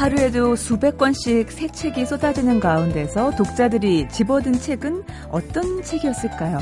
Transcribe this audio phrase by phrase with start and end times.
[0.00, 6.58] 하루에도 수백 권씩 새 책이 쏟아지는 가운데서 독자들이 집어든 책은 어떤 책이었을까요?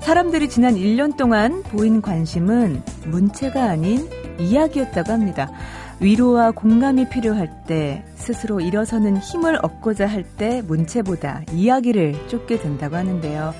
[0.00, 5.50] 사람들이 지난 1년 동안 보인 관심은 문체가 아닌 이야기였다고 합니다.
[6.00, 13.52] 위로와 공감이 필요할 때, 스스로 일어서는 힘을 얻고자 할 때 문체보다 이야기를 쫓게 된다고 하는데요.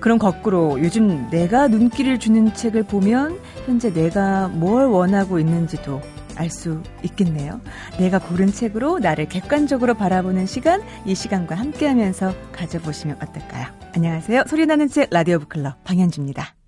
[0.00, 6.02] 그럼 거꾸로 요즘 내가 눈길을 주는 책을 보면 현재 내가 뭘 원하고 있는지도
[6.36, 7.60] 알 수 있겠네요.
[7.98, 13.66] 내가 고른 책으로 나를 객관적으로 바라보는 시간, 이 시간과 함께 하면서 가져보시면 어떨까요?
[13.94, 14.44] 안녕하세요.
[14.46, 16.63] 소리나는 책 라디오 북클럽 방현주입니다.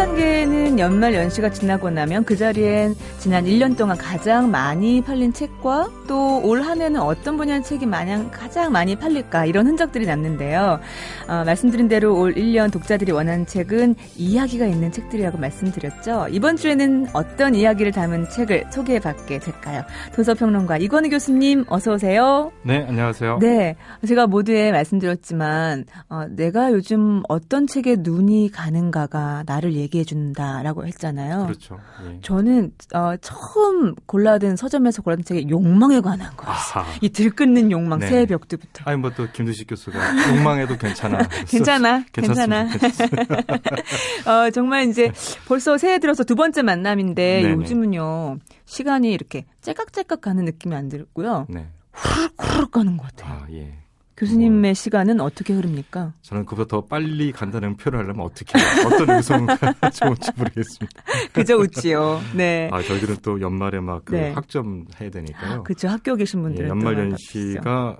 [0.00, 6.40] 출판계에는 연말 연시가 지나고 나면 그 자리엔 지난 1년 동안 가장 많이 팔린 책과 또
[6.42, 10.80] 올 한 해는 어떤 분야의 책이 마냥 가장 많이 팔릴까 이런 흔적들이 남는데요.
[11.28, 16.28] 어, 말씀드린 대로 올 1년 독자들이 원하는 책은 이야기가 있는 책들이라고 말씀드렸죠.
[16.30, 19.82] 이번 주에는 어떤 이야기를 담은 책을 소개해받게 될까요?
[20.14, 22.52] 도서평론가 이건희 교수님 어서 오세요.
[22.62, 23.38] 네, 안녕하세요.
[23.40, 30.86] 네, 제가 모두에 말씀드렸지만 어, 내가 요즘 어떤 책에 눈이 가는가가 나를 얘기 해 준다라고
[30.86, 31.44] 했잖아요.
[31.46, 31.78] 그렇죠.
[32.06, 32.18] 예.
[32.22, 36.84] 저는 어, 처음 골라든 서점에서 골라든 책이 욕망에 관한 거였어요.
[37.02, 38.06] 이 들끓는 욕망, 네.
[38.08, 38.84] 새해 벽두부터.
[38.86, 39.98] 아니 뭐 또 김두식 교수가
[40.36, 41.18] 욕망해도 괜찮아.
[41.48, 42.68] 괜찮아, 괜찮아.
[44.26, 45.12] 어, 정말 이제
[45.46, 47.54] 벌써 새해 들어서 두 번째 만남인데 네네.
[47.54, 51.46] 요즘은요 시간이 이렇게 째깍째깍 가는 느낌이 안 들고요.
[51.48, 51.66] 네.
[51.92, 53.32] 후룩 후룩 가는 것 같아요.
[53.42, 53.74] 아, 예.
[54.20, 56.12] 교수님의 시간은 어떻게 흐릅니까?
[56.20, 58.52] 저는 그보다 더 빨리 간다는 표현을 하려면 어떻게?
[58.86, 59.56] 어떤 의성가
[59.94, 61.02] 좋은지 모르겠습니다.
[61.32, 62.20] 그저 웃지요.
[62.36, 62.68] 네.
[62.70, 64.32] 아, 저희들은 또 연말에 막그 네.
[64.32, 65.62] 학점 해야 되니까요.
[65.62, 67.96] 그죠 학교 계신 분들은 예, 또 연말 연시가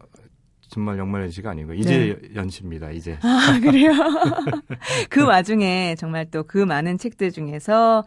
[0.68, 2.90] 정말 연말 연시가 아니고 이제 연시입니다.
[2.90, 3.18] 이제.
[3.22, 3.90] 아, 그래요?
[5.08, 8.04] 그 와중에 정말 또 그 많은 책들 중에서,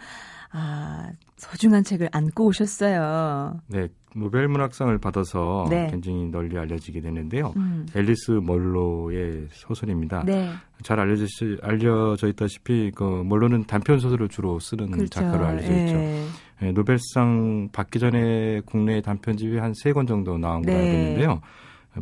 [0.52, 3.60] 아, 소중한 책을 안고 오셨어요.
[3.68, 3.88] 네.
[4.16, 5.88] 노벨 문학상을 받아서 네.
[5.90, 7.54] 굉장히 널리 알려지게 됐는데요.
[7.58, 7.86] 음.
[7.96, 10.24] 앨리스 멀로의 소설입니다.
[10.26, 10.50] 네.
[10.84, 11.26] 잘 알려져,
[11.62, 15.10] 알려져 있다시피 그 몰로는 단편 소설을 주로 쓰는 그렇죠.
[15.10, 15.96] 작가로 알려져 있죠.
[15.96, 16.26] 예.
[16.62, 20.84] 예, 노벨상 받기 전에 국내 단편집이 한 세 권 정도 나온 걸로 네.
[20.90, 21.42] 알고 있는데요.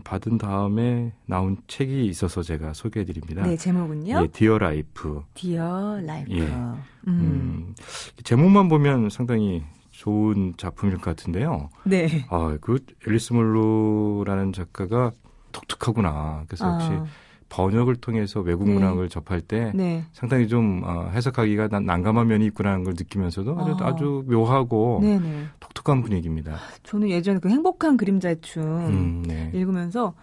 [0.06, 3.44] 받은 다음에 나온 책이 있어서 제가 소개해 드립니다.
[3.46, 4.22] 네, 제목은요?
[4.24, 5.22] 예, 디어 라이프.
[5.34, 6.32] 디어 라이프.
[6.32, 6.42] 예.
[6.44, 6.84] 음.
[7.08, 7.76] 음,
[8.24, 9.64] 제목만 보면 상당히
[10.06, 11.70] 좋은 작품일 것 같은데요.
[11.84, 12.26] 네.
[12.32, 15.12] 아, 그 앨리스 먼로라는 작가가
[15.52, 16.46] 독특하구나.
[16.48, 17.06] 그래서 역시 아,
[17.50, 18.74] 번역을 통해서 외국 네.
[18.74, 20.04] 문학을 접할 때 네.
[20.12, 23.88] 상당히 좀 어, 해석하기가 난- 난감한 면이 있구나는 걸 느끼면서도 아주, 아.
[23.90, 25.44] 아주 묘하고 네네.
[25.60, 26.56] 독특한 분위기입니다.
[26.82, 29.52] 저는 예전에 그 행복한 그림자의 춤 음, 네.
[29.54, 30.16] 읽으면서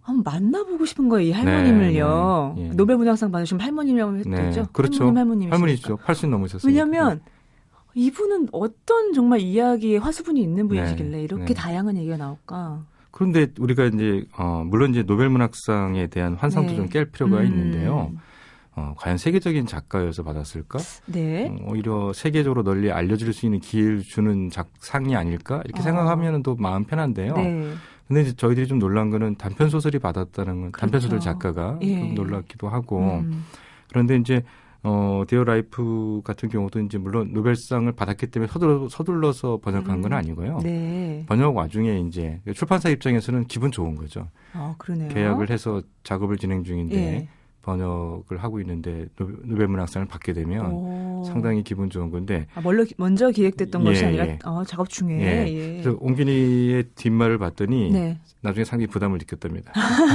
[0.00, 2.54] 한번 만나보고 싶은 거예요, 이 할머님을요.
[2.56, 2.68] 네, 네.
[2.70, 2.72] 예.
[2.74, 4.66] 노벨 문학상 받으신 할머님이라고 네, 했죠?
[4.72, 5.04] 그렇죠.
[5.14, 5.52] 할머님.
[5.52, 5.98] 할머니죠.
[5.98, 6.66] 80 넘으셨으니까.
[6.66, 7.20] 왜냐면
[7.94, 11.54] 이분은 어떤 정말 이야기에 화수분이 있는 분이시길래 네, 이렇게 네.
[11.54, 12.84] 다양한 얘기가 나올까?
[13.10, 16.78] 그런데 우리가 이제 어, 물론 이제 노벨 문학상에 대한 환상도 네.
[16.78, 17.46] 좀깰 필요가 음.
[17.46, 18.12] 있는데요.
[18.76, 20.78] 어, 과연 세계적인 작가여서 받았을까?
[21.06, 21.48] 네.
[21.48, 25.60] 어, 오히려 세계적으로 널리 알려질 수 있는 기회를 주는 작, 상이 아닐까?
[25.64, 25.82] 이렇게 아.
[25.82, 27.34] 생각하면 또 마음 편한데요.
[27.34, 27.74] 네.
[28.06, 31.30] 근데 이제 저희들이 좀 놀란 거는 단편 소설이 받았다는 건 단편 소설 그렇죠.
[31.30, 31.96] 작가가 예.
[31.96, 33.44] 좀 놀랍기도 하고 음.
[33.88, 34.42] 그런데 이제
[34.82, 40.16] 어 Dear Life 같은 경우도 이제 물론 노벨상을 받았기 때문에 서둘러, 서둘러서 번역한 건 음.
[40.16, 40.60] 아니고요.
[40.62, 41.24] 네.
[41.28, 44.28] 번역 와중에 이제 출판사 입장에서는 기분 좋은 거죠.
[44.54, 45.08] 아, 그러네요.
[45.10, 47.28] 계약을 해서 작업을 진행 중인데 예.
[47.62, 51.24] 번역을 하고 있는데 노- 노벨 문학상을 받게 되면 오.
[51.26, 54.38] 상당히 기분 좋은 건데 아, 먼저, 먼저 기획됐던 예, 것이 아니라 예.
[54.44, 55.20] 어, 작업 중에.
[55.20, 55.46] 예.
[55.52, 55.82] 예.
[55.82, 58.18] 그래서 옮긴이의 뒷말을 봤더니 네.
[58.40, 59.72] 나중에 상당히 부담을 느꼈답니다.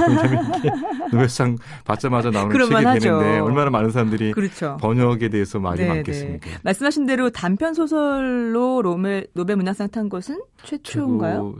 [0.07, 0.69] 왜냐하면 이게
[1.11, 3.19] 노벨상 받자마자 나오는 책이 그럴만하죠.
[3.19, 4.77] 되는데 얼마나 많은 사람들이 그렇죠.
[4.81, 6.49] 번역에 대해서 말이 네, 많겠습니까?
[6.49, 6.55] 네.
[6.63, 11.55] 말씀하신 대로 단편 소설로 노벨, 노벨 문학상 탄 것은 최초인가요?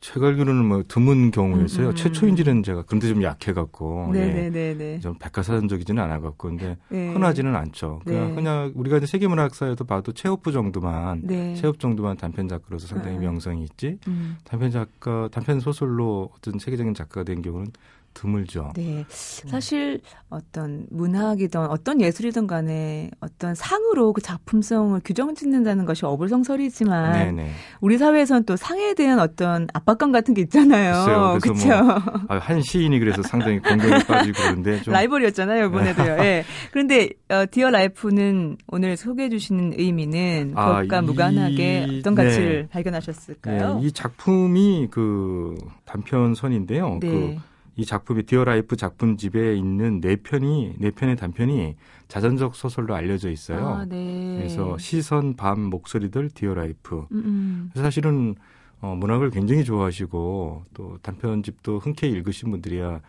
[0.00, 1.86] 제가 알기로는 뭐 드문 경우였어요.
[1.86, 1.94] 음, 음.
[1.94, 4.18] 최초인지는 제가 그런데 좀 약해갖고 예.
[4.18, 5.00] 네네네네.
[5.00, 7.08] 좀 백과사전적이지는 않아갖고 근데 네.
[7.12, 8.00] 흔하지는 않죠.
[8.04, 8.34] 그냥, 네.
[8.34, 11.54] 그냥 우리가 이제 세계문학사에도 봐도 체호프 정도만 네.
[11.54, 13.22] 체호프 정도만 단편 작가로서 상당히 음.
[13.22, 14.36] 명성이 있지 음.
[14.44, 17.68] 단편 작가 단편 소설로 어떤 세계적인 작가가 된 경우는
[18.14, 18.72] 드물죠.
[18.76, 19.04] 네.
[19.08, 20.00] 사실
[20.30, 27.50] 어떤 문학이든 어떤 예술이든 간에 어떤 상으로 그 작품성을 규정 짓는다는 것이 어불성설이지만 네네.
[27.80, 31.38] 우리 사회에서는 또 상에 대한 어떤 압박감 같은 게 있잖아요.
[31.40, 31.54] 그렇죠.
[31.54, 31.94] 그래서 뭐
[32.28, 36.16] 아, 한 시인이 그래서 상당히 공격에 빠지고 그러는데 좀 라이벌이었잖아요, 이번에도요.
[36.24, 36.44] 예.
[36.70, 42.68] 그런데 어, 디어 라이프는 오늘 소개해 주시는 의미는 아, 그것과 이- 무관하게 어떤 가치를 네.
[42.70, 43.78] 발견하셨을까요?
[43.80, 46.98] 네, 이 작품이 그 단편선인데요.
[47.00, 47.08] 네.
[47.08, 47.36] 그
[47.76, 51.76] 이 작품이 Dear Life 작품집에 있는 네 편이 네 편의 단편이
[52.08, 53.66] 자전적 소설로 알려져 있어요.
[53.66, 54.36] 아, 네.
[54.38, 57.06] 그래서 시선, 밤, 목소리들, Dear Life.
[57.10, 57.70] 음, 음.
[57.72, 58.36] 그래서 사실은
[58.80, 63.00] 어, 문학을 굉장히 좋아하시고 또 단편집도 흔쾌히 읽으신 분들이야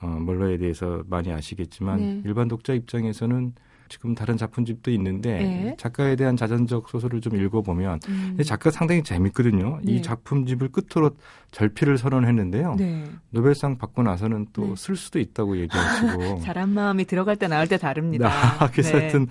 [0.00, 2.22] 어, 먼로에 대해서 많이 아시겠지만 네.
[2.24, 3.52] 일반 독자 입장에서는
[3.88, 5.76] 지금 다른 작품집도 있는데 네.
[5.78, 8.38] 작가에 대한 자전적 소설을 좀 읽어보면 음.
[8.44, 9.80] 작가 상당히 재밌거든요.
[9.82, 9.92] 네.
[9.92, 11.10] 이 작품집을 끝으로
[11.50, 12.74] 절필을 선언했는데요.
[12.78, 13.04] 네.
[13.30, 14.74] 노벨상 받고 나서는 또 네.
[14.76, 16.40] 쓸 수도 있다고 얘기하시고.
[16.42, 18.28] 사람 마음이 들어갈 때 나올 때 다릅니다.
[18.28, 18.98] 나, 그래서 네.
[19.00, 19.26] 하여튼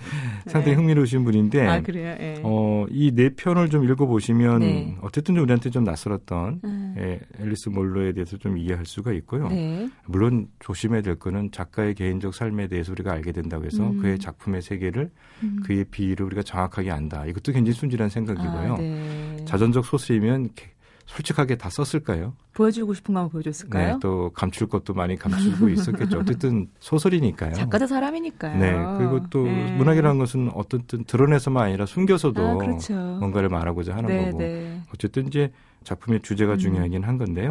[0.46, 0.74] 상당히 네.
[0.76, 1.82] 흥미로우신 분인데, 아?
[1.94, 2.40] 예.
[2.42, 4.96] 어, 이 네 편을 좀 읽어보시면, 네.
[5.02, 6.94] 어쨌든 좀 우리한테 좀 낯설었던, 음.
[6.98, 9.48] 예, 앨리스 몰로에 대해서 좀 이해할 수가 있고요.
[9.48, 9.88] 네.
[10.06, 13.98] 물론 조심해야 될 거는 작가의 개인적 삶에 대해서 우리가 알게 된다고 해서 음.
[13.98, 15.10] 그의 작품 의 세계를,
[15.42, 15.62] 음.
[15.64, 17.24] 그의 비위를 우리가 정확하게 안다.
[17.26, 18.74] 이것도 굉장히 순진한 생각이고요.
[18.74, 19.44] 아, 네.
[19.46, 20.70] 자전적 소설이면 개-
[21.06, 22.32] 솔직하게 다 썼을까요?
[22.54, 23.92] 보여주고 싶은 거 한번 보여줬을까요?
[23.94, 26.18] 네, 또 감출 것도 많이 감추고 있었겠죠.
[26.20, 27.52] 어쨌든 소설이니까요.
[27.52, 28.58] 작가도 사람이니까요.
[28.58, 29.76] 네, 그리고 또 네.
[29.76, 32.94] 문학이라는 것은 어떻든 드러내서만 아니라 숨겨서도 아, 그렇죠.
[32.94, 34.38] 뭔가를 말하고자 하는 네, 거고.
[34.38, 34.80] 네.
[34.94, 35.52] 어쨌든 이제
[35.82, 36.58] 작품의 주제가 음.
[36.58, 37.50] 중요하긴 한 건데요.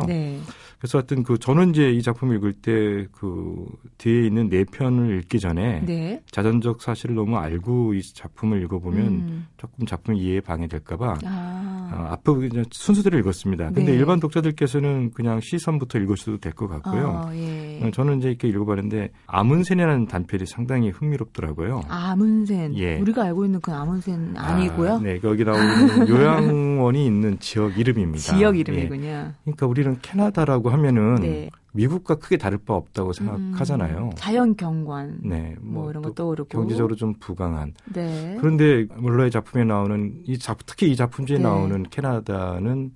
[0.83, 0.87] 네.
[0.87, 3.65] 그래서 하여튼 그 저는 이제 이 작품을 읽을 때 그
[3.97, 6.21] 뒤에 있는 네 편을 읽기 전에 네.
[6.29, 9.47] 자전적 사실을 너무 알고 이 작품을 읽어보면 음.
[9.57, 11.89] 조금 작품 이해에 방해될까봐 아.
[11.93, 13.65] 어, 앞으로 그냥 순서대로 읽었습니다.
[13.71, 13.93] 근데 네.
[13.97, 17.23] 일반 독자들께서는 그냥 시선부터 읽으셔도 될 것 같고요.
[17.27, 17.79] 어, 예.
[17.81, 21.83] 어, 저는 이제 이렇게 읽어봤는데 아문센이라는 단편이 상당히 흥미롭더라고요.
[21.87, 22.75] 아문센.
[22.75, 22.99] 예.
[22.99, 24.93] 우리가 알고 있는 그 아문센 아니고요.
[24.95, 28.19] 아, 네, 거기 나오는 요양원이 있는 지역 이름입니다.
[28.19, 28.59] 지역 예.
[28.61, 29.33] 이름이군요.
[29.43, 31.49] 그러니까 우리는 캐나다라고 하면은 네.
[31.73, 34.05] 미국과 크게 다를 바 없다고 생각하잖아요.
[34.05, 35.19] 음, 자연 경관.
[35.23, 36.49] 네, 뭐, 이런 거또 떠오르고.
[36.49, 37.73] 경제적으로 좀 부강한.
[37.93, 38.37] 네.
[38.39, 41.43] 그런데 몰러의 작품에 나오는 이 작, 특히 이 작품지에 네.
[41.43, 42.91] 나오는 캐나다는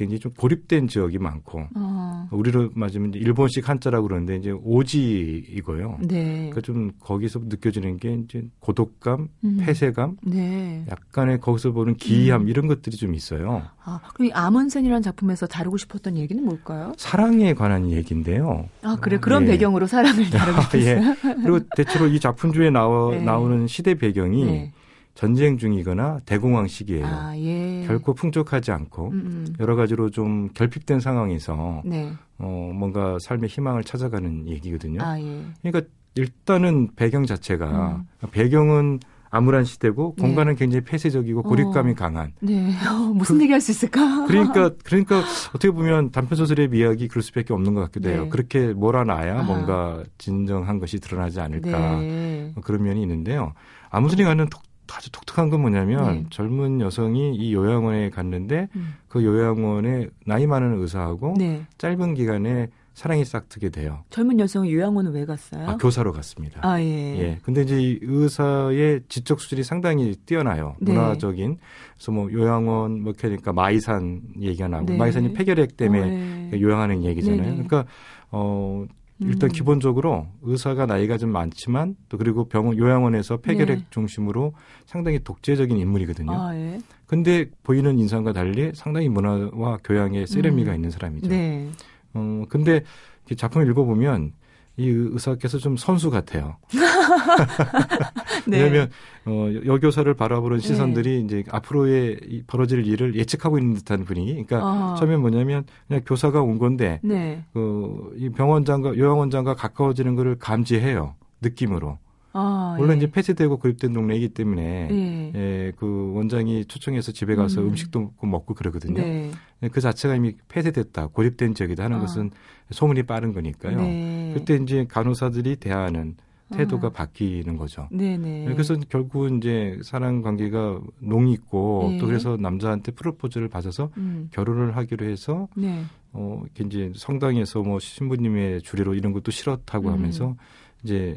[0.00, 5.98] 굉장히 좀 고립된 지역이 많고 어, 우리로 맞으면 일본식 한자라고 그러는데 이제 오지이고요.
[6.08, 6.34] 네.
[6.36, 9.58] 그러니까 좀 거기서 느껴지는 게 이제 고독감, 음.
[9.60, 10.86] 폐쇄감, 네.
[10.90, 12.48] 약간의 거기서 보는 기이함 음.
[12.48, 13.62] 이런 것들이 좀 있어요.
[13.84, 16.94] 아, 그럼 이 아문센이라는 작품에서 다루고 싶었던 얘기는 뭘까요?
[16.96, 18.70] 사랑에 관한 얘기인데요.
[18.82, 19.18] 아, 그래.
[19.18, 19.48] 그런 예.
[19.48, 21.02] 배경으로 사랑을 다루고 예.
[21.02, 21.14] 싶었어요.
[21.42, 23.22] 그리고 대체로 이 작품주에 나와, 네.
[23.22, 24.72] 나오는 시대 배경이 네.
[25.14, 27.06] 전쟁 중이거나 대공황 시기예요.
[27.06, 27.84] 아, 예.
[27.86, 29.46] 결코 풍족하지 않고 음, 음.
[29.60, 32.12] 여러 가지로 좀 결핍된 상황에서 네.
[32.38, 35.02] 어, 뭔가 삶의 희망을 찾아가는 얘기거든요.
[35.02, 35.44] 아, 예.
[35.62, 38.28] 그러니까 일단은 배경 자체가 음.
[38.30, 39.00] 배경은
[39.32, 40.22] 암울한 시대고 네.
[40.22, 41.94] 공간은 굉장히 폐쇄적이고 고립감이 어.
[41.94, 42.32] 강한.
[42.40, 42.70] 네.
[42.88, 44.26] 어, 무슨 얘기 할 수 있을까?
[44.26, 48.24] 그러니까 그러니까 어떻게 보면 단편 소설의 미학이 그럴 수밖에 없는 것 같기도 해요.
[48.24, 48.28] 네.
[48.28, 49.42] 그렇게 몰아놔야 아.
[49.42, 52.50] 뭔가 진정한 것이 드러나지 않을까 네.
[52.54, 53.52] 뭐 그런 면이 있는데요.
[53.90, 54.62] 아무튼이 가는 독,
[54.96, 56.26] 아주 독특한 건 뭐냐면 네.
[56.30, 58.94] 젊은 여성이 이 요양원에 갔는데 음.
[59.08, 61.64] 그 요양원에 나이 많은 의사하고 네.
[61.78, 64.04] 짧은 기간에 사랑이 싹트게 돼요.
[64.10, 65.66] 젊은 여성은 요양원은 왜 갔어요?
[65.66, 66.60] 아, 교사로 갔습니다.
[66.62, 67.18] 아, 예.
[67.18, 67.38] 예.
[67.42, 70.76] 근데 이제 이 의사의 지적 수준이 상당히 뛰어나요.
[70.80, 70.92] 네.
[70.92, 71.56] 문화적인.
[71.94, 74.96] 그래서 뭐 요양원 뭐 그러니까 마이산 얘기가 나오고 네.
[74.98, 76.60] 마이산이 폐결핵 때문에 어, 예.
[76.60, 77.52] 요양하는 얘기잖아요.
[77.52, 77.86] 그러니까
[78.32, 78.84] 어
[79.20, 79.52] 일단 음.
[79.52, 83.86] 기본적으로 의사가 나이가 좀 많지만 또 그리고 병원 요양원에서 폐결핵 네.
[83.90, 84.54] 중심으로
[84.86, 86.32] 상당히 독재적인 인물이거든요.
[86.32, 86.78] 아, 예.
[87.06, 90.76] 근데 보이는 인상과 달리 상당히 문화와 교양에 세련미가 음.
[90.76, 91.28] 있는 사람이죠.
[91.28, 91.68] 네.
[92.14, 92.82] 어 근데
[93.30, 94.32] 이 작품을 읽어보면
[94.80, 96.56] 이 의사께서 좀 선수 같아요.
[98.48, 98.62] 네.
[98.62, 98.90] 왜냐하면
[99.26, 100.66] 어, 여교사를 바라보는 네.
[100.66, 104.32] 시선들이 이제 앞으로의 이 벌어질 일을 예측하고 있는 듯한 분위기.
[104.32, 104.96] 그러니까 아.
[104.98, 107.44] 처음에 뭐냐면 그냥 교사가 온 건데 네.
[107.52, 111.14] 그, 이 병원장과 요양원장과 가까워지는 것을 감지해요.
[111.42, 111.98] 느낌으로.
[112.32, 112.96] 아, 물론 예.
[112.98, 115.32] 이제 폐쇄되고 고립된 동네이기 때문에 예.
[115.34, 117.68] 예, 그 원장이 초청해서 집에 가서 음.
[117.68, 117.76] 음.
[117.76, 119.00] 식도 먹고 그러거든요.
[119.00, 119.30] 네.
[119.62, 122.00] 예, 그 자체가 이미 폐쇄됐다, 고립된 지역이다 하는 아.
[122.00, 122.30] 것은
[122.70, 123.76] 소문이 빠른 거니까요.
[123.76, 124.32] 네.
[124.34, 126.16] 그때 이제 간호사들이 대하는
[126.50, 126.90] 태도가 아.
[126.90, 127.88] 바뀌는 거죠.
[127.90, 128.46] 네네.
[128.52, 131.98] 그래서 결국은 이제 사랑 관계가 농이 있고 네.
[131.98, 134.28] 또 그래서 남자한테 프로포즈를 받아서 음.
[134.32, 135.82] 결혼을 하기로 해서 네.
[136.12, 139.92] 어 이렇게 이제 성당에서 뭐 신부님의 주례로 이런 것도 싫었다고 음.
[139.92, 140.36] 하면서
[140.82, 141.16] 이제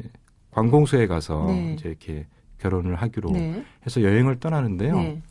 [0.54, 1.74] 관공서에 가서 네.
[1.74, 2.26] 이제 이렇게
[2.58, 3.64] 결혼을 하기로 네.
[3.84, 4.96] 해서 여행을 떠나는데요.
[4.96, 5.22] 네.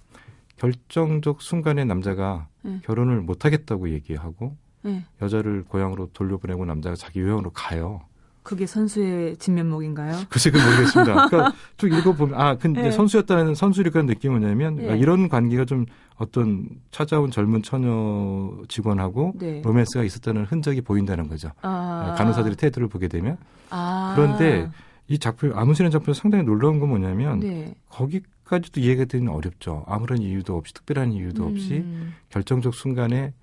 [0.58, 2.80] 결정적 순간에 남자가 네.
[2.84, 5.04] 결혼을 못 하겠다고 얘기하고 네.
[5.22, 8.02] 여자를 고향으로 돌려보내고 남자가 자기 요양으로 가요.
[8.44, 10.18] 그게 선수의 진면목인가요?
[10.30, 11.28] 글쎄 그 모르겠습니다.
[11.28, 12.92] 그러니까 쭉 읽어보면 아 근데 네.
[12.92, 14.98] 선수였다는 선수리라는 느낌이 뭐냐면 네.
[14.98, 15.86] 이런 관계가 좀
[16.18, 19.62] 어떤 찾아온 젊은 처녀 직원하고 네.
[19.64, 21.52] 로맨스가 있었다는 흔적이 보인다는 거죠.
[21.62, 22.16] 아.
[22.18, 23.38] 간호사들의 태도를 보게 되면
[23.70, 24.14] 아.
[24.16, 24.70] 그런데
[25.08, 27.76] 이 작품 아무시는 작품 상당히 놀라운 건 뭐냐면 네.
[27.90, 29.84] 거기까지도 이해가 되는 어렵죠.
[29.88, 32.14] 아무런 이유도 없이 특별한 이유도 없이 음.
[32.30, 33.34] 결정적 순간에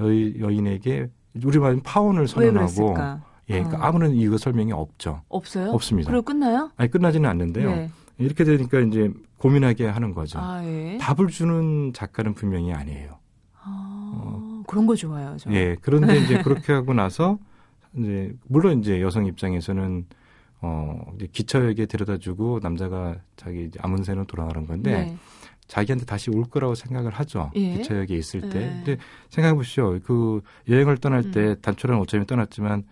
[0.00, 1.10] 여, 여인에게
[1.44, 2.94] 우리 말하면 파혼을 왜 선언하고?
[3.50, 3.88] 예, 그러니까 어.
[3.88, 5.22] 아무런 이유가 설명이 없죠.
[5.28, 5.70] 없어요?
[5.72, 6.10] 없습니다.
[6.10, 6.70] 그리고 끝나요?
[6.76, 7.70] 아니 끝나지는 않는데요.
[7.70, 7.90] 네.
[8.18, 10.38] 이렇게 되니까 이제 고민하게 하는 거죠.
[10.38, 10.98] 아, 예.
[11.00, 13.18] 답을 주는 작가는 분명히 아니에요.
[13.62, 15.50] 아, 그런 거 좋아요, 저.
[15.52, 15.76] 예.
[15.80, 17.38] 그런데 이제 그렇게 하고 나서
[17.96, 20.06] 이제 물론 이제 여성 입장에서는
[20.62, 25.16] 어 기차역에 데려다 주고 남자가 자기 이제 아문새로 돌아가는 건데 네.
[25.66, 27.50] 자기한테 다시 올 거라고 생각을 하죠.
[27.54, 27.74] 예.
[27.74, 28.60] 기차역에 있을 때.
[28.60, 28.68] 예.
[28.84, 28.96] 근데
[29.30, 30.00] 생각해 보시죠.
[30.04, 31.30] 그 여행을 떠날 음.
[31.30, 32.82] 때 단촐한 오점이 떠났지만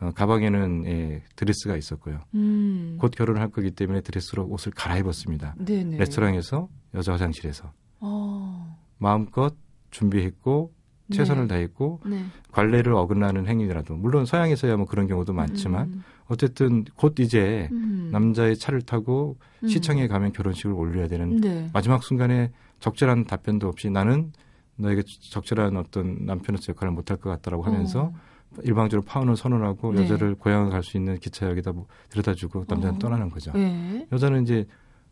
[0.00, 2.20] 어, 가방에는 예, 드레스가 있었고요.
[2.34, 2.96] 음.
[3.00, 5.56] 곧 결혼을 할 거기 때문에 드레스로 옷을 갈아입었습니다.
[5.58, 5.98] 네네.
[5.98, 8.78] 레스토랑에서 여자 화장실에서 어.
[8.98, 9.54] 마음껏
[9.90, 10.72] 준비했고
[11.10, 12.24] 최선을 다했고 네.
[12.52, 16.04] 관례를 어긋나는 행위라도 물론 서양에서야 뭐 그런 경우도 많지만 음.
[16.28, 18.10] 어쨌든 곧 이제 음.
[18.12, 19.68] 남자의 차를 타고 음.
[19.68, 21.70] 시청에 가면 결혼식을 올려야 되는 네.
[21.72, 24.32] 마지막 순간에 적절한 답변도 없이 나는
[24.76, 28.14] 너에게 적절한 어떤 남편으로서 역할을 못할 것 같다라고 하면서 어.
[28.62, 30.02] 일방적으로 파혼을 선언하고 네.
[30.02, 32.98] 여자를 고향을 갈 수 있는 기차역에다 뭐 데려다주고 남자는 어.
[32.98, 33.52] 떠나는 거죠.
[33.52, 34.06] 네.
[34.12, 34.66] 여자는 이제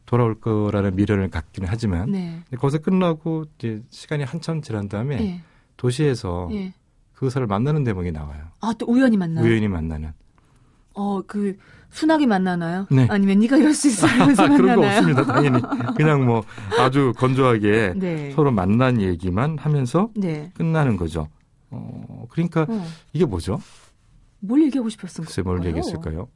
[0.07, 2.43] 돌아올 거라는 미련을 갖기는 하지만 네.
[2.57, 5.43] 거기서 끝나고 이제 시간이 한참 지난 다음에 예.
[5.77, 6.73] 도시에서 예.
[7.13, 8.45] 그 사람을 만나는 대목이 나와요.
[8.61, 9.45] 아, 또 우연히 만나요?
[9.45, 10.13] 우연히 만나는.
[10.97, 11.57] 어, 그,
[11.91, 12.87] 순하게 만나나요?
[12.91, 13.07] 네.
[13.09, 14.99] 아니면 네가 이럴 수 있어 이러면서 아, 그런 거 만나나요?
[14.99, 15.25] 없습니다.
[15.25, 15.63] 당연히
[15.97, 16.43] 그냥 뭐
[16.79, 18.33] 아주 건조하게 네.
[18.33, 20.51] 서로 만난 얘기만 하면서 네.
[20.55, 21.29] 끝나는 거죠.
[21.71, 22.87] 어, 그러니까 어.
[23.13, 23.61] 이게 뭐죠?
[24.41, 25.27] 뭘 얘기하고 싶었을까요?
[25.27, 26.29] 글쎄 뭘 얘기했을까요?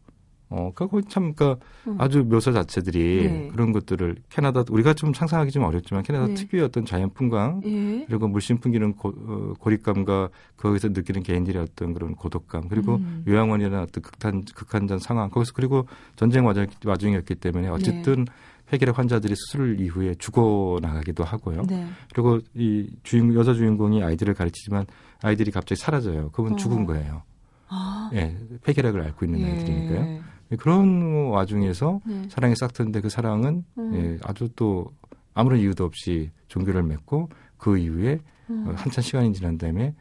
[0.51, 1.95] 어, 그거 참, 그니까 음.
[1.99, 3.49] 아주 묘사 자체들이 네.
[3.53, 6.35] 그런 것들을 캐나다, 우리가 좀 상상하기 좀 어렵지만 캐나다 네.
[6.35, 8.05] 특유의 어떤 자연 풍광, 예.
[8.07, 13.25] 그리고 물씬 풍기는 고, 어, 고립감과 거기서 느끼는 개인들의 어떤 그런 고독감, 그리고 음.
[13.29, 18.27] 요양원이나 어떤 극한, 극한전 상황, 거기서 그리고 전쟁 와중, 와중이었기 때문에 어쨌든
[18.67, 21.63] 폐결핵 환자들이 수술 이후에 죽어 나가기도 하고요.
[21.69, 21.87] 네.
[22.13, 24.87] 그리고 이 주인, 여자 주인공이 아이들을 가르치지만
[25.23, 26.31] 아이들이 갑자기 사라져요.
[26.31, 26.57] 그건 어.
[26.57, 27.23] 죽은 거예요.
[27.69, 28.11] 아.
[28.15, 29.53] 예, 폐결핵을 앓고 있는 예.
[29.53, 30.21] 아이들이니까요.
[30.59, 32.29] 그런 와중에서 네.
[32.29, 33.95] 사랑이 싹 트는데 그 사랑은 음.
[33.95, 34.91] 예, 아주 또
[35.35, 38.19] 아무런 이유도 없이 종교를 맺고 그 이후에
[38.51, 38.67] 음.
[38.67, 39.95] 어, 한참 시간이 지난 다음에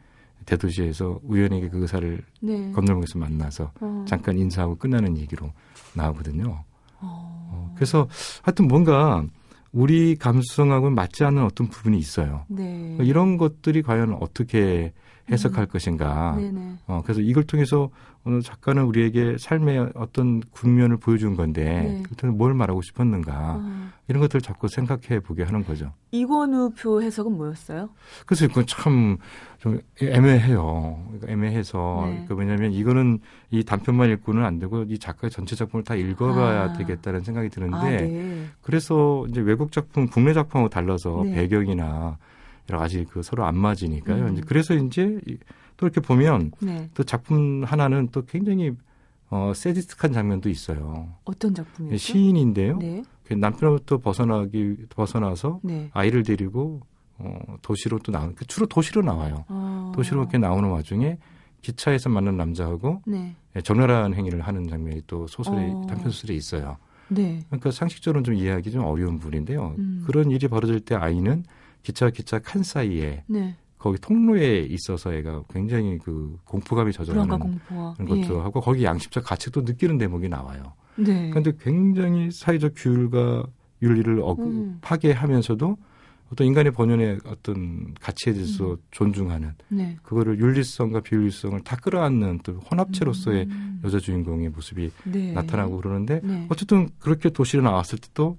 [0.46, 2.72] 대도시에서 우연히 그 의사를 네.
[2.72, 4.04] 건널목에서 만나서 어.
[4.08, 5.52] 잠깐 인사하고 끝나는 얘기로
[5.94, 6.64] 나오거든요.
[7.00, 7.50] 어.
[7.52, 8.08] 어, 그래서
[8.42, 9.24] 하여튼 뭔가
[9.72, 12.44] 우리 감수성하고는 맞지 않는 어떤 부분이 있어요.
[12.48, 12.96] 네.
[13.00, 14.92] 이런 것들이 과연 어떻게
[15.30, 16.34] 해석할 것인가.
[16.34, 16.40] 음.
[16.40, 16.76] 네네.
[16.86, 17.90] 어, 그래서 이걸 통해서
[18.24, 22.02] 오늘 작가는 우리에게 삶의 어떤 국면을 보여준 건데 네.
[22.06, 23.88] 그때는 뭘 말하고 싶었는가 어.
[24.08, 25.92] 이런 것들을 자꾸 생각해 보게 하는 거죠.
[26.10, 27.88] 이권우 표 해석은 뭐였어요?
[28.26, 29.18] 그래서 이건 참
[29.60, 30.98] 좀 애매해요.
[31.26, 32.12] 애매해서 네.
[32.12, 33.18] 그러니까 왜냐하면 이거는
[33.50, 36.72] 이 단편만 읽고는 안 되고 이 작가의 전체 작품을 다 읽어봐야 아.
[36.72, 38.46] 되겠다는 생각이 드는데 아, 네.
[38.62, 41.34] 그래서 이제 외국 작품, 국내 작품하고 달라서 네.
[41.34, 42.16] 배경이나
[42.70, 44.24] 여러 가지 그 서로 안 맞으니까요.
[44.28, 44.32] 음.
[44.32, 45.36] 이제 그래서 이제 이-
[45.80, 46.90] 또 이렇게 보면 네.
[46.92, 48.72] 또 작품 하나는 또 굉장히
[49.30, 51.08] 어, 세디스틱한 장면도 있어요.
[51.24, 51.96] 어떤 작품이었죠?
[51.96, 52.76] 시인인데요.
[52.76, 53.02] 네.
[53.24, 55.88] 그 남편으로부터 벗어나기 벗어나서 네.
[55.94, 56.82] 아이를 데리고
[57.16, 59.46] 어, 도시로 또 나온 그 주로 도시로 나와요.
[59.48, 59.92] 어.
[59.94, 61.16] 도시로 이렇게 나오는 와중에
[61.62, 63.34] 기차에서 만난 남자하고 네.
[63.56, 65.86] 예, 전멸한 행위를 하는 장면이 또 소설에 어.
[65.88, 66.76] 단편 소설에 있어요.
[67.08, 67.42] 네.
[67.46, 69.76] 그러니까 상식적으로는 좀 이해하기 좀 어려운 부분인데요.
[69.78, 70.04] 음.
[70.06, 71.44] 그런 일이 벌어질 때 아이는
[71.84, 73.56] 기차와 기차 칸 사이에 네.
[73.80, 76.92] 거기 통로에 있어서 애가 굉장히 그 공포감이
[77.38, 80.74] 공포와 그런 것도 하고 거기 양심적 가책도 느끼는 대목이 나와요.
[80.98, 81.02] 예.
[81.02, 81.30] 네.
[81.30, 83.44] 그런데 굉장히 사회적 규율과
[83.82, 84.78] 윤리를 어, 음.
[84.82, 85.78] 파괴하면서도
[86.30, 88.76] 어떤 인간의 본연의 어떤 가치에 대해서 음.
[88.90, 89.96] 존중하는 네.
[90.02, 93.80] 그거를 윤리성과 비윤리성을 다 끌어안는 또 혼합체로서의 음.
[93.82, 95.32] 여자 주인공의 모습이 네.
[95.32, 96.46] 나타나고 그러는데 네.
[96.50, 98.36] 어쨌든 그렇게 도시로 나왔을 때또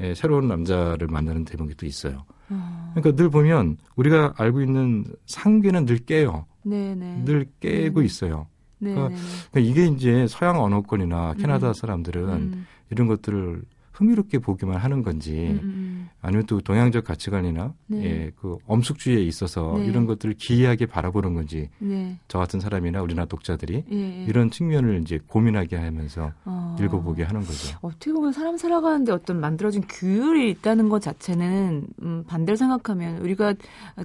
[0.00, 2.24] 예, 새로운 남자를 만나는 대목이 또 있어요.
[2.50, 2.92] 어.
[2.94, 6.46] 그러니까 늘 보면 우리가 알고 있는 상계는 늘 깨요.
[6.62, 7.24] 네네.
[7.24, 8.04] 늘 깨고 음.
[8.04, 8.46] 있어요.
[8.78, 8.94] 네네.
[8.94, 9.20] 그러니까
[9.50, 11.72] 그러니까 이게 이제 서양 언어권이나 캐나다 음.
[11.74, 12.66] 사람들은 음.
[12.90, 13.62] 이런 것들을
[13.94, 18.04] 흥미롭게 보기만 하는 건지 음, 음, 아니면 또 동양적 가치관이나 네.
[18.04, 19.86] 예, 그 엄숙주의에 있어서 네.
[19.86, 21.88] 이런 것들을 기이하게 바라보는 건지 음.
[21.88, 22.18] 네.
[22.26, 24.24] 저 같은 사람이나 우리나라 독자들이 예, 예.
[24.24, 26.76] 이런 측면을 이제 고민하게 하면서 어.
[26.80, 27.78] 읽어보게 하는 거죠.
[27.82, 33.54] 어떻게 보면 사람 살아가는데 어떤 만들어진 규율이 있다는 것 자체는 음, 반대로 생각하면 우리가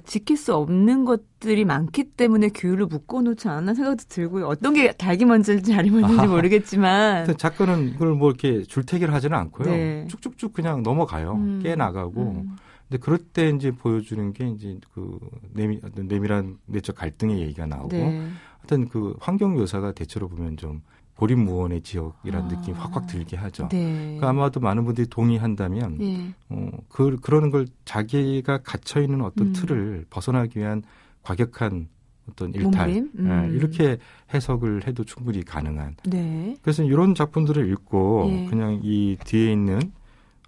[0.04, 4.46] 지킬 수 없는 것들이 많기 때문에 규율을 묶어놓지 않았나 생각도 들고요.
[4.46, 6.26] 어떤 게 닭이 먼저인지 알이 먼저인지.
[6.28, 9.79] 모르겠지만 작가는 이걸 뭐 이렇게 줄태기를 하지는 않고요.
[9.80, 10.06] 네.
[10.08, 11.32] 쭉쭉쭉 그냥 넘어가요.
[11.34, 11.60] 음.
[11.62, 12.20] 깨 나가고.
[12.20, 12.56] 음,
[12.88, 15.18] 근데 그럴 때 이제 보여주는 게 이제 그
[15.52, 18.28] 내미, 내밀한 내적 갈등의 얘기가 나오고 네.
[18.58, 20.82] 하여튼 그 환경 묘사가 대체로 보면 좀
[21.14, 22.48] 고립무원의 지역이라는 아.
[22.48, 23.68] 느낌이 확확 들게 하죠.
[23.68, 24.16] 네.
[24.16, 26.34] 그러니까 아마도 많은 분들이 동의한다면 예.
[26.48, 29.52] 어, 그, 그러는 걸 자기가 갇혀 있는 어떤 음.
[29.52, 30.82] 틀을 벗어나기 위한
[31.22, 31.88] 과격한
[32.28, 33.10] 어떤 일탈 몸부림?
[33.18, 33.50] 음.
[33.50, 33.98] 예, 이렇게
[34.32, 35.96] 해석을 해도 충분히 가능한.
[36.04, 36.56] 네.
[36.62, 38.46] 그래서 이런 작품들을 읽고 예.
[38.46, 39.92] 그냥 이 뒤에 있는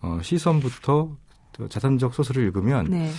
[0.00, 1.17] 어, 시선부터
[1.52, 3.11] 또 자산적 소설을 읽으면 네.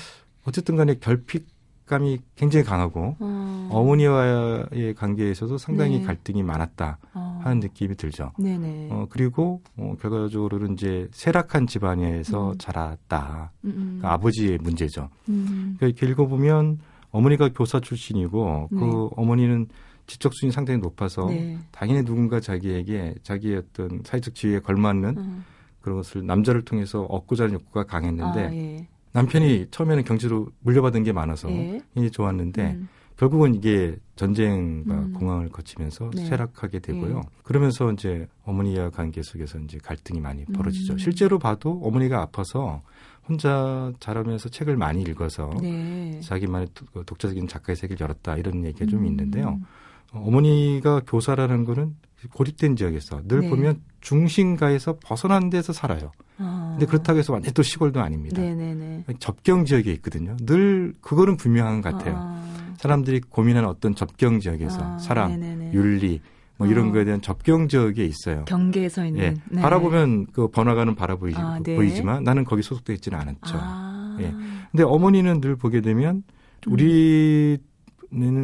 [0.46, 3.70] 어쨌든 간에 결핍감이 굉장히 강하고 어.
[3.72, 6.06] 어머니와의 관계에서도 상당히 네.
[6.06, 7.40] 갈등이 많았다 어.
[7.44, 8.32] 하는 느낌이 들죠.
[8.38, 8.90] 네네.
[8.92, 12.58] 어, 그리고 어, 결과적으로는 이제 쇠락한 집안에서 음.
[12.58, 13.52] 자랐다.
[13.66, 13.74] 음, 음.
[14.00, 15.10] 그러니까 아버지의 문제죠.
[15.30, 15.76] 음.
[15.80, 16.80] 그러니까 읽어보면
[17.14, 19.10] 어머니가 교사 출신이고 그 네.
[19.16, 19.68] 어머니는
[20.08, 21.58] 지적 수준이 상당히 높아서 네.
[21.72, 25.46] 당연히 누군가 자기에게 자기의 어떤 사회적 지위에 걸맞는 음.
[25.80, 28.88] 그런 것을 남자를 통해서 얻고자 하는 욕구가 강했는데 아, 예.
[29.14, 31.82] 남편이 처음에는 경제로 물려받은 게 많아서 예.
[31.94, 32.90] 굉장히 좋았는데 음.
[33.16, 35.14] 결국은 이게 전쟁과 음.
[35.14, 36.26] 공황을 거치면서 네.
[36.26, 37.18] 쇠락하게 되고요.
[37.24, 37.30] 예.
[37.44, 40.94] 그러면서 이제 어머니와 관계 속에서 이제 갈등이 많이 벌어지죠.
[40.94, 40.98] 음.
[40.98, 42.82] 실제로 봐도 어머니가 아파서
[43.28, 46.20] 혼자 자라면서 책을 많이 읽어서 네.
[46.22, 49.06] 자기만의 독- 독자적인 작가의 세계를 열었다 이런 얘기가 좀 음.
[49.08, 49.60] 있는데요.
[50.12, 51.96] 어, 어머니가 교사라는 거는
[52.34, 53.50] 고립된 지역에서 늘 네.
[53.50, 56.12] 보면 중심가에서 벗어난 데서 살아요.
[56.38, 56.70] 아.
[56.72, 58.42] 근데 그렇다고 해서 완전 또 시골도 아닙니다.
[58.42, 59.06] 네네네.
[59.20, 60.36] 접경 지역에 있거든요.
[60.42, 62.16] 늘 그거는 분명한 것 같아요.
[62.18, 62.44] 아.
[62.78, 65.74] 사람들이 고민하는 어떤 접경 지역에서 아, 사랑, 네네네.
[65.74, 66.22] 윤리
[66.64, 66.92] 뭐 이런 어.
[66.92, 68.46] 거에 대한 접경 지역에 있어요.
[68.46, 69.22] 경계에 서 있는.
[69.22, 69.34] 예.
[69.50, 69.62] 네.
[69.62, 71.76] 바라보면 그 번화가는 바라 보이지, 아, 네.
[71.76, 73.56] 보이지만 나는 거기 소속돼 있지는 않았죠.
[73.56, 74.18] 아.
[74.22, 74.34] 예.
[74.72, 76.24] 근데 어머니는 늘 보게 되면
[76.66, 77.60] 우리는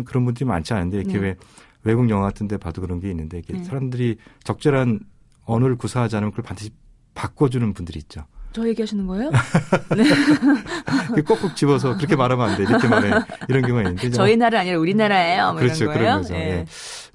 [0.06, 1.22] 그런 분들이 많지 않은데 이렇게 음.
[1.22, 1.28] 네.
[1.28, 1.36] 왜
[1.84, 3.64] 외국 영화 같은 데 봐도 그런 게 있는데 이렇게 네.
[3.64, 5.00] 사람들이 적절한
[5.46, 6.72] 언어를 구사하지 않으면 그걸 반드시
[7.16, 8.26] 바꿔주는 분들이 있죠.
[8.52, 9.32] 저 얘기하시는 거예요?
[11.14, 12.64] 그 꼭꼭 집어서 그렇게 말하면 안 돼.
[12.64, 13.12] 이렇게 말해.
[13.48, 14.10] 이런 경우가 있는데.
[14.10, 15.52] 저희 나라 아니라 우리나라예요.
[15.52, 15.86] 뭐 그렇죠.
[15.88, 16.34] 그런 거죠.
[16.36, 16.40] 예.
[16.40, 16.66] 예.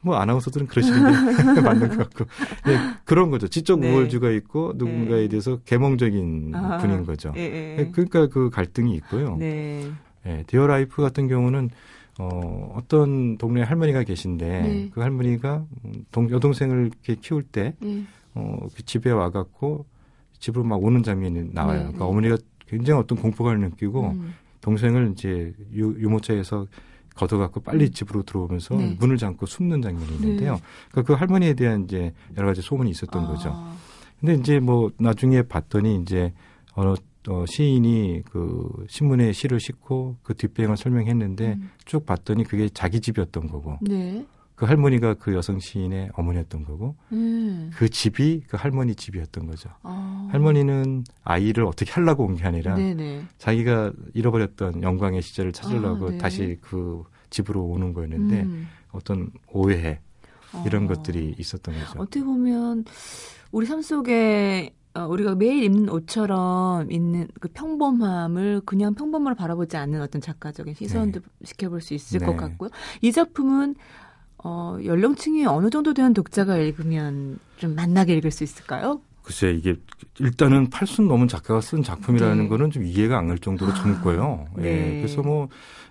[0.00, 2.24] 뭐 아나운서들은 그러시는 게 맞는 것 같고.
[2.70, 3.48] 예, 그런 거죠.
[3.48, 3.90] 지적 네.
[3.90, 5.28] 우월주의가 있고 누군가에 네.
[5.28, 7.32] 대해서 계몽적인 아, 분인 거죠.
[7.36, 7.76] 예, 예.
[7.78, 9.36] 예, 그러니까 그 갈등이 있고요.
[9.36, 9.90] 네.
[10.26, 11.70] 예, Dear Life 같은 경우는
[12.18, 14.90] 어, 어떤 동네 할머니가 계신데 네.
[14.92, 18.02] 그 할머니가 음, 동, 여동생을 이렇게 키울 때 예.
[18.34, 19.86] 어, 그 집에 와갖고
[20.44, 21.72] 집으로 막 오는 장면이 나와요.
[21.72, 22.10] 네, 그러니까 네.
[22.10, 24.34] 어머니가 굉장히 어떤 공포감을 느끼고 음.
[24.60, 26.66] 동생을 이제 유, 유모차에서
[27.14, 28.96] 걷어갖고 빨리 집으로 들어오면서 네.
[28.98, 30.54] 문을 잠고 숨는 장면이 있는데요.
[30.54, 30.60] 네.
[30.90, 33.26] 그러니까 그 할머니에 대한 이제 여러 가지 소문이 있었던 아.
[33.28, 33.54] 거죠.
[34.20, 36.32] 근데 이제 뭐 나중에 봤더니 이제
[36.74, 36.94] 어느
[37.28, 41.70] 어, 시인이 그 신문에 시를 싣고 그 뒷배경을 설명했는데 음.
[41.86, 44.26] 쭉 봤더니 그게 자기 집이었던 거고 네.
[44.54, 47.70] 그 할머니가 그 여성 시인의 어머니였던 거고 음.
[47.74, 49.70] 그 집이 그 할머니 집이었던 거죠.
[49.82, 50.28] 아.
[50.30, 53.24] 할머니는 아이를 어떻게 하려고 온 게 아니라 네네.
[53.38, 56.18] 자기가 잃어버렸던 영광의 시절을 찾으려고 아, 네.
[56.18, 58.68] 다시 그 집으로 오는 거였는데 음.
[58.92, 60.00] 어떤 오해
[60.64, 60.88] 이런 어.
[60.88, 61.92] 것들이 있었던 거죠.
[61.98, 62.84] 어떻게 보면
[63.50, 70.00] 우리 삶 속에 어, 우리가 매일 입는 옷처럼 있는 그 평범함을 그냥 평범으로 바라보지 않는
[70.00, 72.26] 어떤 작가적인 시선도 지켜볼 수 있을 네.
[72.26, 72.70] 것 같고요.
[73.00, 73.74] 이 작품은
[74.44, 79.00] 어, 연령층이 어느 정도 되는 독자가 읽으면 좀 만나게 읽을 수 있을까요?
[79.22, 79.74] 글쎄 이게
[80.20, 82.48] 일단은 팔순 넘은 작가가 쓴 작품이라는 네.
[82.48, 84.46] 거는 좀 이해가 안 갈 정도로 아, 젊고요.
[84.58, 84.62] 예.
[84.62, 84.96] 네.
[84.98, 85.48] 그래서 뭐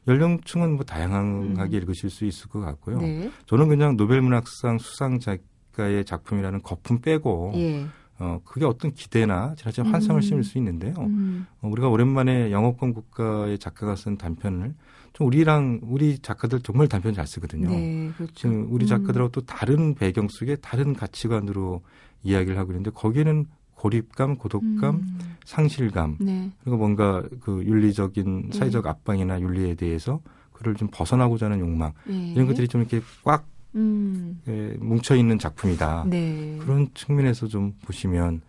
[0.08, 1.82] 연령층은 뭐 다양하게 음.
[1.82, 3.00] 읽으실 수 있을 것 같고요.
[3.00, 3.32] 네.
[3.48, 7.88] 저는 그냥 노벨문학상 수상 작가의 작품이라는 거품 빼고 예.
[8.19, 10.21] 어 그게 어떤 기대나 지나친 환상을 음.
[10.21, 10.93] 심을 수 있는데요.
[10.99, 11.47] 음.
[11.62, 14.76] 어, 우리가 오랜만에 영어권 국가의 작가가 쓴 단편을
[15.13, 17.69] 좀 우리랑 우리 작가들 정말 단편 잘 쓰거든요.
[17.69, 18.34] 네, 그렇죠.
[18.36, 18.88] 지금 우리 음.
[18.88, 21.82] 작가들하고 또 다른 배경 속에 다른 가치관으로
[22.23, 23.45] 이야기를 하고 있는데 거기에는
[23.76, 25.19] 고립감, 고독감, 음.
[25.45, 26.52] 상실감 네.
[26.63, 28.58] 그리고 뭔가 그 윤리적인 네.
[28.58, 30.21] 사회적 압박이나 윤리에 대해서
[30.54, 32.32] 그를 좀 벗어나고자 하는 욕망 예.
[32.32, 33.45] 이런 것들이 좀 이렇게 꽉
[33.76, 34.42] 음.
[34.48, 36.06] 예, 뭉쳐 있는 작품이다.
[36.08, 36.58] 네.
[36.62, 38.42] 그런 측면에서 좀 보시면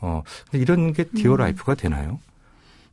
[0.00, 1.36] 어 근데 이런 게 Dear 음.
[1.38, 2.20] Life가 되나요?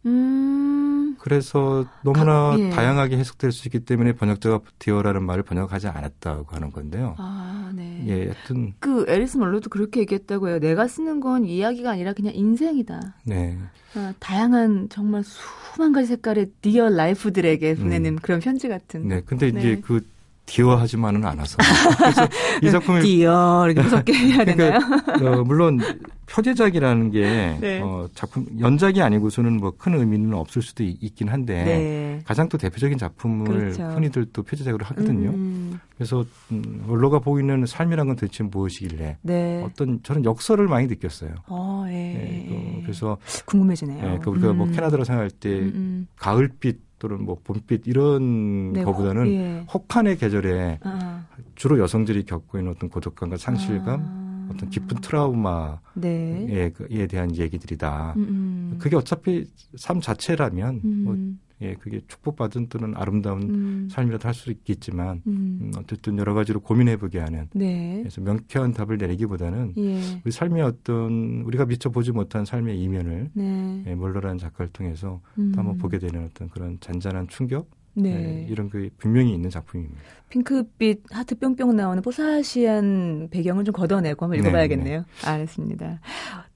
[0.06, 1.16] 음.
[1.20, 2.70] 그래서 너무나 가- 예.
[2.70, 7.16] 다양하게 해석될 수 있기 때문에 번역자가 dear라는 말을 번역하지 않았다고 하는 건데요.
[7.18, 8.04] 아, 네.
[8.08, 10.60] 예, 하여튼 그 앨리스 먼로도 그렇게 얘기했다고 해요.
[10.60, 13.16] 내가 쓰는 건 이야기가 아니라 그냥 인생이다.
[13.26, 13.58] 네.
[13.96, 18.20] 아, 다양한 정말 수만 가지 색깔의 dear life들에게 보내는 음.
[18.22, 19.08] 그런 편지 같은.
[19.08, 19.22] 네.
[19.26, 19.60] 근데 네.
[19.60, 20.06] 이제 그
[20.46, 21.58] dear하지만은 않아서.
[21.98, 22.28] 그래서
[22.62, 24.80] 이 작품을 dear 이렇게 무섭게 해야 되나요?
[25.22, 25.80] 어, 물론
[26.28, 27.82] 표제작이라는 게 네.
[27.82, 32.20] 어, 작품 연작이 아니고서는 뭐 큰 의미는 없을 수도 있, 있긴 한데 네.
[32.26, 33.84] 가장 또 대표적인 작품을 그렇죠.
[33.90, 35.30] 흔히들 또 표제작으로 하거든요.
[35.32, 39.64] 음, 그래서 음, 원로가 보이는 삶이란 건 도대체 무엇이길래 네.
[39.64, 41.32] 어떤 저는 역설을 많이 느꼈어요.
[41.48, 41.94] 어, 예.
[41.94, 44.14] 예, 그, 그래서 궁금해지네요.
[44.14, 44.72] 예, 그 우리가 뭐 음.
[44.72, 46.08] 캐나다로 생각할 때 음, 음.
[46.18, 49.66] 가을빛 또는 뭐 봄빛 이런 네, 거보다는 예.
[49.74, 54.50] 혹한의 계절에 아, 주로 여성들이 겪고 있는 어떤 고독감과 상실감, 아.
[54.54, 56.72] 어떤 깊은 트라우마에 네.
[56.76, 58.14] 그- 에 대한 얘기들이다.
[58.18, 58.76] 음, 음.
[58.80, 61.04] 그게 어차피 삶 자체라면 음.
[61.04, 61.16] 뭐
[61.62, 63.88] 예, 그게 축복받은 또는 아름다운 음.
[63.90, 65.60] 삶이라도 할 수 있겠지만 음.
[65.62, 68.00] 음, 어쨌든 여러 가지로 고민해보게 하는 네.
[68.00, 70.02] 그래서 명쾌한 답을 내리기보다는 예.
[70.26, 73.84] 우리 삶의 어떤 우리가 미처 보지 못한 삶의 이면을 네.
[73.88, 75.54] 예, 몰러라는 작가를 통해서 음.
[75.56, 78.10] 또 한번 보게 되는 어떤 그런 잔잔한 충격 네.
[78.10, 80.02] 예, 이런 그 분명히 있는 작품입니다.
[80.30, 85.06] 핑크빛 하트 뿅뿅 나오는 뽀사시한 배경을 좀 걷어내고 한번 네, 읽어봐야겠네요.
[85.26, 86.02] 알겠습니다.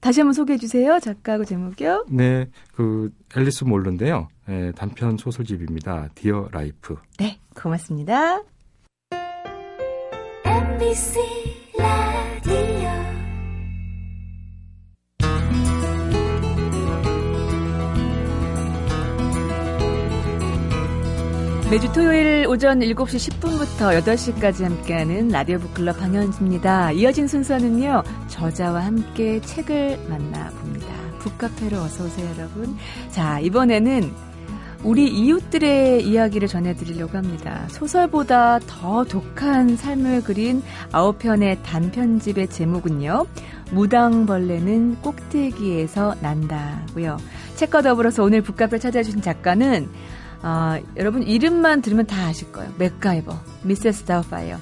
[0.00, 0.98] 다시 한번 소개해 주세요.
[0.98, 2.06] 작가하고 제목이요.
[2.10, 4.28] 네, 그 앨리스 먼로인데요.
[4.50, 6.08] 예, 단편 소설집입니다.
[6.14, 6.96] Dear Life.
[7.18, 8.42] 네, 고맙습니다.
[10.44, 11.20] MBC
[11.78, 12.90] 라디오
[21.70, 26.90] 매주 토요일 오전 7시 10분부터 8시까지 함께하는 라디오 북클럽 방현주입니다.
[26.90, 30.86] 이어진 순서는요, 저자와 함께 책을 만나봅니다.
[31.20, 32.76] 북카페로 어서 오세요, 여러분.
[33.10, 34.29] 자, 이번에는
[34.82, 37.66] 우리 이웃들의 이야기를 전해드리려고 합니다.
[37.68, 43.26] 소설보다 더 독한 삶을 그린 아홉 편의 단편집의 제목은요,
[43.72, 47.18] 무당벌레는 꼭대기에서 난다고요.
[47.56, 49.88] 책과 더불어서 오늘 북카페를 찾아주신 작가는
[50.42, 52.72] 아, 여러분 이름만 들으면 다 아실 거예요.
[52.78, 54.56] 맥가이버, 미세스 다우파이어,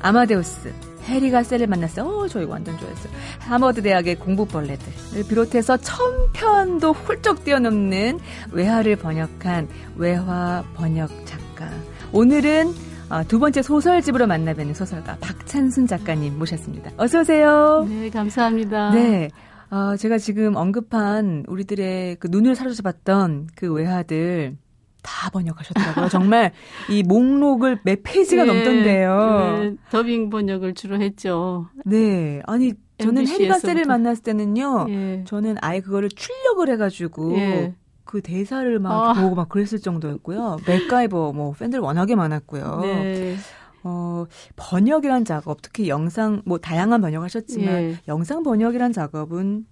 [0.00, 0.74] 아마데우스,
[1.06, 2.06] 해리가 셀을 만났어요.
[2.06, 3.12] 어, 저 이거 완전 좋아했어요.
[3.40, 8.18] 하버드 대학의 공부벌레들을 비롯해서 천편도 훌쩍 뛰어넘는
[8.52, 11.70] 외화를 번역한 외화 번역 작가.
[12.12, 12.72] 오늘은
[13.08, 16.90] 아, 두 번째 소설집으로 만나뵙는 소설가 박찬순 작가님 모셨습니다.
[16.96, 17.86] 어서 오세요.
[17.88, 18.90] 네, 감사합니다.
[18.90, 19.30] 네.
[19.70, 24.56] 아, 제가 지금 언급한 우리들의 그 눈을 사로잡았던 그 외화들
[25.06, 26.08] 다 번역하셨더라고요.
[26.08, 26.52] 정말
[26.90, 29.58] 이 목록을 몇 페이지가 네, 넘던데요.
[29.60, 31.68] 네, 더빙 번역을 주로 했죠.
[31.84, 32.42] 네.
[32.46, 33.88] 아니, 저는 MBC 해리가 셀을 에서부터.
[33.88, 34.86] 만났을 때는요.
[34.88, 35.24] 예.
[35.26, 37.74] 저는 아예 그거를 출력을 해가지고 예.
[38.04, 39.12] 그 대사를 막 아.
[39.20, 40.58] 보고 막 그랬을 정도였고요.
[40.66, 42.80] 맥가이버 뭐 팬들 워낙에 많았고요.
[42.82, 43.36] 네.
[43.84, 44.24] 어,
[44.56, 47.96] 번역이란 작업, 특히 영상, 뭐 다양한 번역하셨지만 예.
[48.08, 49.66] 영상 번역이란 작업은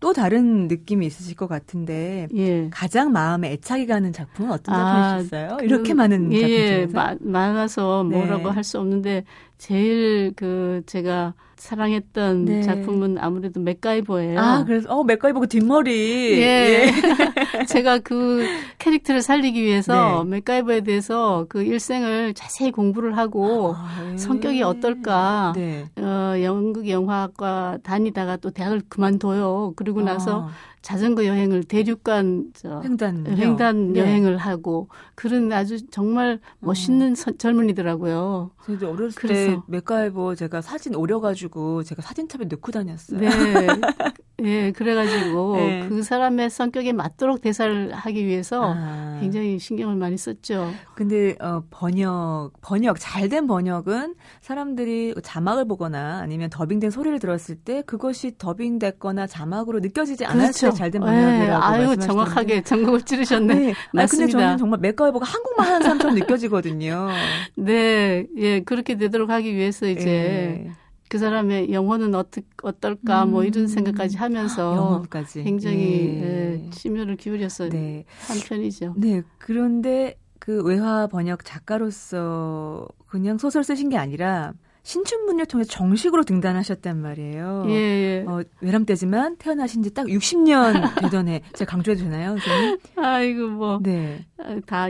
[0.00, 2.68] 또 다른 느낌이 있으실 것 같은데 예.
[2.70, 5.56] 가장 마음에 애착이 가는 작품은 어떤 아, 작품이셨어요?
[5.58, 8.16] 그- 이렇게 많은 예, 작품 예, 중에서 마- 많아서 네.
[8.16, 9.24] 뭐라고 할수 없는데
[9.60, 12.62] 제일 그 제가 사랑했던 네.
[12.62, 14.40] 작품은 아무래도 맥가이버예요.
[14.40, 16.90] 아 그래서 어 맥가이버 그 뒷머리 예.
[17.68, 18.46] 제가 그
[18.78, 20.30] 캐릭터를 살리기 위해서 네.
[20.30, 24.16] 맥가이버에 대해서 그 일생을 자세히 공부를 하고 아, 예.
[24.16, 25.52] 성격이 어떨까.
[25.54, 25.84] 네.
[25.98, 29.74] 어, 연극 영화과 다니다가 또 대학을 그만둬요.
[29.76, 30.50] 그리고 나서 아,
[30.82, 34.00] 자전거 여행을 대륙간 저 횡단 횡단 네.
[34.00, 38.50] 여행을 하고 그런 아주 정말 멋있는 서- 젊은이더라고요.
[38.64, 39.62] 저도 어렸을 때 그래서.
[39.66, 43.20] 맥가이버 제가 사진 오려가지고 제가 사진첩에 넣고 다녔어요.
[43.20, 43.28] 네.
[44.42, 45.86] 예, 그래가지고 네.
[45.86, 50.70] 그 사람의 성격에 맞도록 대사를 하기 위해서 아, 굉장히 신경을 많이 썼죠.
[50.94, 58.32] 근데 어, 번역 번역 잘된 번역은 사람들이 자막을 보거나 아니면 더빙된 소리를 들었을 때 그것이
[58.38, 60.76] 더빙됐거나 자막으로 느껴지지 않았 어요.
[60.76, 61.96] 잘된 번역이라고 예, 아유.
[61.96, 63.54] 정확하게 전곡을 찌르셨네.
[63.54, 63.54] 네.
[63.54, 64.38] 아니, 근데 맞습니다.
[64.38, 67.08] 저는 정말 맥가이버가 한국말 하는 사람처럼 느껴지거든요.
[67.56, 70.70] 네, 예, 그렇게 되도록 하기 위해서 이제 예.
[71.08, 73.66] 그 사람의 영혼은 어떻, 어떨까 뭐 이런 음.
[73.66, 76.62] 생각까지 하면서 영혼까지 굉장히 예.
[76.64, 78.04] 예, 심혈을 기울여서 네.
[78.28, 78.94] 한 편이죠.
[78.96, 79.22] 네.
[79.38, 84.52] 그런데 그 외화 번역 작가로서 그냥 소설 쓰신 게 아니라
[84.90, 87.64] 신춘문예를 통해 정식으로 등단하셨단 말이에요.
[87.68, 88.24] 예, 예.
[88.26, 91.42] 어, 외람되지만 태어나신 지 딱 60년 되던 해.
[91.54, 92.78] 제가 강조해도 되나요, 선생님?
[92.96, 94.26] 아이고 뭐다 네.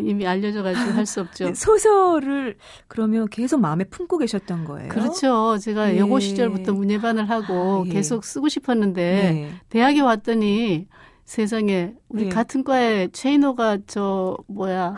[0.03, 1.53] 이미 알려져가지고 할 수 없죠.
[1.55, 2.57] 소설을
[2.89, 4.89] 그러면 계속 마음에 품고 계셨던 거예요?
[4.89, 5.59] 그렇죠.
[5.59, 5.99] 제가 예.
[5.99, 7.91] 여고 시절부터 문예반을 하고 아, 예.
[7.91, 9.51] 계속 쓰고 싶었는데 네.
[9.69, 10.87] 대학에 왔더니
[11.27, 12.29] 세상에 우리 예.
[12.31, 14.97] 같은 과에 최인호가 저 뭐야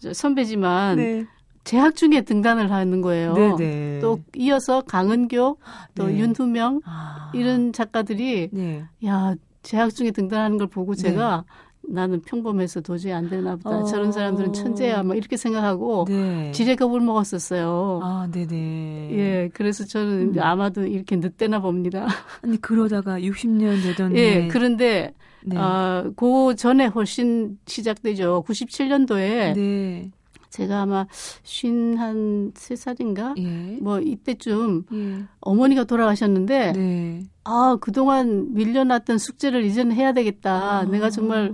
[0.00, 1.26] 저 선배지만 네.
[1.64, 3.34] 재학 중에 등단을 하는 거예요.
[3.34, 4.00] 네네.
[4.00, 5.58] 또 이어서 강은교,
[5.94, 6.18] 또 네.
[6.18, 7.30] 윤두명 아.
[7.34, 8.84] 이런 작가들이 네.
[9.06, 11.44] 야 재학 중에 등단하는 걸 보고 제가
[11.88, 13.78] 나는 평범해서 도저히 안 되나 보다.
[13.78, 13.84] 어.
[13.84, 15.02] 저런 사람들은 천재야.
[15.02, 16.52] 막 이렇게 생각하고 네.
[16.52, 18.00] 지레 겁을 먹었었어요.
[18.02, 19.10] 아, 네네.
[19.12, 20.40] 예, 그래서 저는 음.
[20.40, 22.06] 아마도 이렇게 늦대나 봅니다.
[22.42, 24.48] 아니, 그러다가 60년 되던 예, 해.
[24.48, 25.12] 그런데
[25.44, 25.56] 네.
[25.58, 28.44] 아, 그 전에 훨씬 시작되죠.
[28.46, 30.10] 97년도에 네.
[30.52, 31.06] 제가 아마
[31.42, 33.34] 쉰한 세 살인가?
[33.38, 33.78] 예.
[33.80, 35.24] 뭐 이때쯤 예.
[35.40, 37.22] 어머니가 돌아가셨는데 네.
[37.44, 40.84] 아, 그동안 밀려났던 숙제를 이제는 해야 되겠다.
[40.84, 41.52] 내가 정말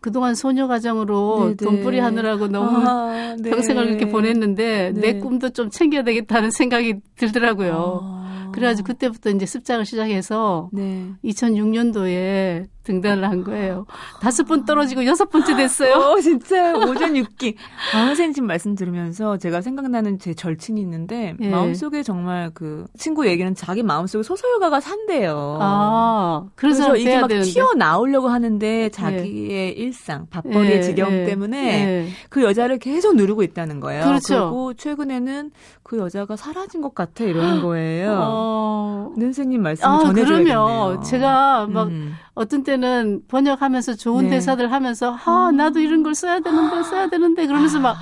[0.00, 1.44] 그동안 소녀 가정으로 아.
[1.44, 1.56] 네네.
[1.56, 3.50] 돈벌이 하느라고 너무 아, 네.
[3.50, 5.00] 평생을 이렇게 보냈는데 네.
[5.00, 8.00] 내 꿈도 좀 챙겨야 되겠다는 생각이 들더라고요.
[8.02, 8.50] 아.
[8.52, 11.06] 그래가지고 그때부터 이제 습작을 시작해서 네.
[11.24, 13.86] 2006년도에 등단을 한 거예요.
[14.20, 15.94] 다섯 번 떨어지고 여섯 번째 됐어요.
[15.94, 17.54] 어, 진짜 오전 6기.
[17.94, 21.48] 아, 선생님 지금 말씀 들으면서 제가 생각나는 제 절친이 있는데 예.
[21.48, 25.58] 마음속에 정말 그 친구 얘기는 자기 마음속에 소설가가 산대요.
[25.60, 27.48] 아, 그래서, 그래서 이게 막 되는데.
[27.50, 32.08] 튀어나오려고 하는데 자기의 일상, 밥벌이의 예, 지경 예, 때문에 예.
[32.28, 34.04] 그 여자를 계속 누르고 있다는 거예요.
[34.04, 34.34] 그렇죠.
[34.34, 35.50] 리고 최근에는
[35.82, 38.18] 그 여자가 사라진 것 같아 이러는 거예요.
[38.20, 40.64] 어, 네, 선생님 말씀 아, 전해줘야겠네요.
[40.64, 42.14] 그러면 제가 막 음.
[42.34, 44.30] 어떤 때는 번역하면서 좋은 네.
[44.30, 47.96] 대사들 하면서 아, 나도 이런 걸 써야 되는데 써야 되는데 그러면서 막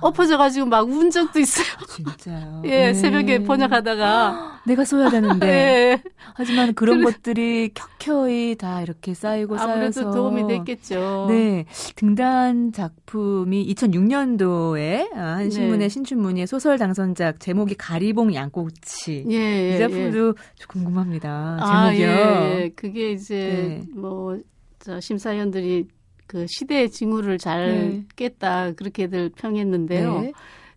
[0.00, 1.66] 엎어져 가지고 막 운 적도 있어요.
[1.88, 2.62] 진짜요.
[2.66, 2.94] 예, 네.
[2.94, 6.02] 새벽에 번역하다가 내가 써야 되는데 예.
[6.34, 7.12] 하지만 그런 그래.
[7.12, 11.26] 것들이 켜켜이 다 이렇게 쌓이고 아무래도 쌓여서 도움이 됐겠죠.
[11.28, 15.50] 네, 등단 작품이 2006년도에 한 네.
[15.50, 19.26] 신문의 신춘문예 소설 당선작 제목이 가리봉 양꼬치.
[19.30, 21.58] 예, 예, 이 작품도 좀 궁금합니다.
[21.60, 22.06] 아, 제목이요.
[22.08, 22.68] 예, 예.
[22.74, 23.98] 그게 이제 네.
[23.98, 25.86] 뭐저 심사위원들이
[26.26, 28.04] 그 시대의 징후를 잘 네.
[28.16, 30.20] 깼다 그렇게들 평했는데요.
[30.20, 30.32] 네.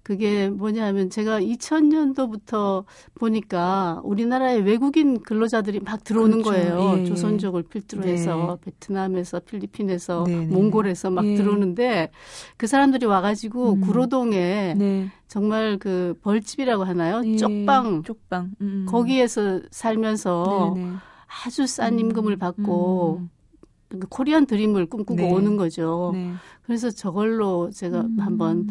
[0.10, 6.50] 그게 뭐냐면 제가 2000년도부터 보니까 우리나라에 외국인 근로자들이 막 들어오는 그렇죠.
[6.50, 6.96] 거예요.
[6.98, 7.06] 예, 예.
[7.06, 8.14] 조선족을 필두로 네.
[8.14, 10.46] 해서 베트남에서 필리핀에서 네, 네.
[10.48, 11.36] 몽골에서 막 예.
[11.36, 12.10] 들어오는데
[12.58, 13.82] 그 사람들이 와가지고 음.
[13.82, 15.12] 구로동에 네.
[15.28, 17.22] 정말 그 벌집이라고 하나요?
[17.24, 17.38] 예.
[17.38, 18.54] 쪽방 쪽방.
[18.62, 18.88] 음.
[18.90, 20.92] 거기에서 살면서 네네.
[21.46, 23.30] 아주 싼 임금을 받고 음.
[23.90, 25.32] 그 코리안 드림을 꿈꾸고 네.
[25.32, 26.14] 오는 거죠.
[26.16, 26.32] 네.
[26.64, 28.18] 그래서 저걸로 제가 음.
[28.20, 28.68] 한번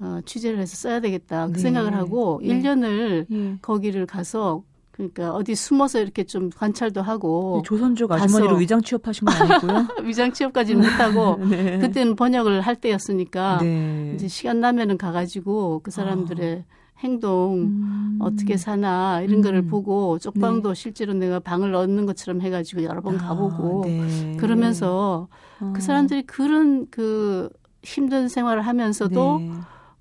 [0.00, 1.58] 어, 취재를 해서 써야 되겠다 그 네.
[1.58, 2.48] 생각을 하고 네.
[2.48, 3.58] 일 1년을 예.
[3.60, 9.34] 거기를 가서 그러니까 어디 숨어서 이렇게 좀 관찰도 하고 조선족 가서- 아주머니로 위장 취업하신 건
[9.42, 9.86] 아니고요.
[10.04, 11.78] 위장 취업까지는 못하고 네.
[11.78, 14.12] 그때는 번역을 할 때였으니까 네.
[14.14, 16.64] 이제 시간 나면은 가가지고 그 사람들의
[16.98, 18.18] 행동 음.
[18.20, 19.68] 어떻게 사나 이런 거를 음.
[19.68, 24.36] 보고 쪽방도 실제로 내가 방을 얻는 것처럼 해가지고 여러 번 가보고 아, 네.
[24.36, 25.28] 그러면서
[25.60, 25.72] 어.
[25.76, 27.48] 그 사람들이 그런 그
[27.84, 29.50] 힘든 생활을 하면서도 네.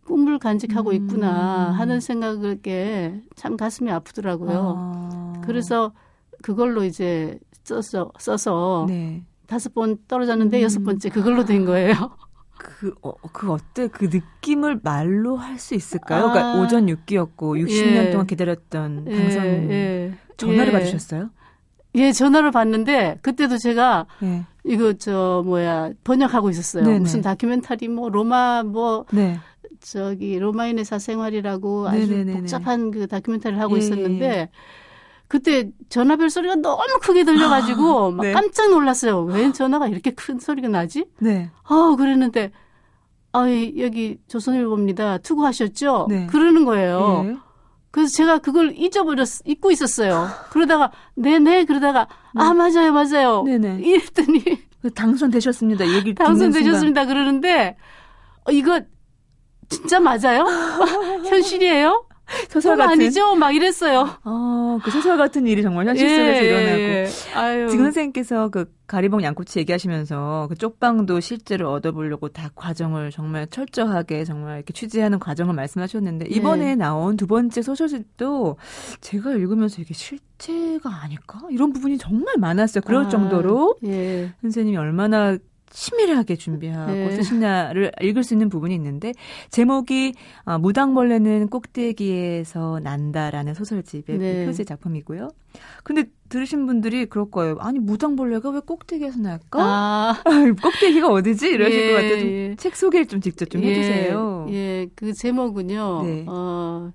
[0.08, 0.96] 꿈을 간직하고 음.
[0.96, 4.74] 있구나 하는 생각에 참 가슴이 아프더라고요.
[4.78, 5.34] 아.
[5.43, 5.91] 그래서
[6.41, 9.24] 그걸로 이제 써서 써서 네.
[9.46, 10.63] 다섯 번 떨어졌는데 음.
[10.63, 11.93] 여섯 번째 그걸로 된 거예요.
[12.58, 13.88] 그, 어, 그 어때?
[13.88, 16.28] 그 느낌을 말로 할 수 있을까요?
[16.28, 16.32] 아.
[16.32, 18.10] 그러니까 오전 6기였고 60년 예.
[18.12, 20.13] 동안 기다렸던 예, 예.
[20.38, 20.72] 전화를 예.
[20.72, 21.30] 받으셨어요?
[21.96, 24.46] 예, 전화를 받는데 그때도 제가 네.
[24.63, 26.84] 이거 저 뭐야 번역하고 있었어요.
[26.84, 27.00] 네네.
[27.00, 29.39] 무슨 다큐멘터리 뭐 로마 뭐 네.
[29.82, 32.34] 저기 로마인의 사생활이라고 아주 네네네네.
[32.40, 34.50] 복잡한 그 다큐멘터리를 하고 예, 있었는데
[35.28, 38.32] 그때 전화벨 소리가 너무 크게 들려가지고 막 네.
[38.32, 39.24] 깜짝 놀랐어요.
[39.24, 41.06] 왜 전화가 이렇게 큰 소리가 나지?
[41.20, 41.50] 네.
[41.63, 42.52] 아 그랬는데
[43.34, 43.46] 아
[43.78, 45.20] 여기 조선일보입니다.
[45.20, 46.08] 투고하셨죠?
[46.10, 46.28] 네.
[46.28, 47.26] 그러는 거예요.
[47.28, 47.38] 예.
[47.92, 50.28] 그래서 제가 그걸 잊어버렸 잊고 있었어요.
[50.52, 53.44] 그러다가 네네 그러다가 아 맞아요 맞아요.
[53.44, 53.82] 네네.
[53.82, 54.44] 이랬더니
[54.82, 55.86] 그 당선되셨습니다.
[55.86, 56.16] 순간.
[56.16, 57.06] 당선되셨습니다.
[57.06, 57.76] 그러는데
[58.46, 58.82] 어, 이거
[59.70, 60.46] 진짜 맞아요?
[61.28, 62.06] 현실이에요?
[62.50, 63.36] 소설 같은 아니죠?
[63.36, 64.08] 막 이랬어요.
[64.24, 67.08] 어, 그 소설 같은 일이 정말 현실 속에서 일어나고 예.
[67.36, 67.70] 아유.
[67.70, 74.58] 지금 선생님께서 그 가리봉 양꼬치 얘기하시면서 그 쪽방도 실제로 얻어보려고 다 과정을 정말 철저하게 정말
[74.58, 76.76] 이렇게 취재하는 과정을 말씀하셨는데 이번에 네.
[76.76, 78.58] 나온 두 번째 소설집도
[79.02, 82.82] 제가 읽으면서 이게 실제가 아닐까 이런 부분이 정말 많았어요.
[82.86, 84.34] 그럴 아, 정도로 예.
[84.42, 85.38] 선생님이 얼마나
[85.70, 87.12] 치밀하게 준비하고 네.
[87.12, 89.14] 쓰시나를 읽을 수 있는 부분이 있는데
[89.50, 90.14] 제목이
[90.46, 94.46] 아, 무당벌레는 꼭대기에서 난다라는 소설집의 네.
[94.46, 95.30] 표제 작품이고요.
[95.84, 97.58] 근데 들으신 분들이 그럴 거예요.
[97.60, 99.60] 아니 무당벌레가 왜 꼭대기에서 날까?
[99.62, 100.24] 아,
[100.62, 101.48] 꼭대기가 어디지?
[101.48, 102.20] 이러실 예, 것 같아요.
[102.20, 102.56] 좀 예.
[102.58, 104.48] 책 소개를 좀 직접 좀 해주세요.
[104.50, 106.04] 예, 예, 그 제목은요.
[106.04, 106.26] 네.
[106.28, 106.92] 어,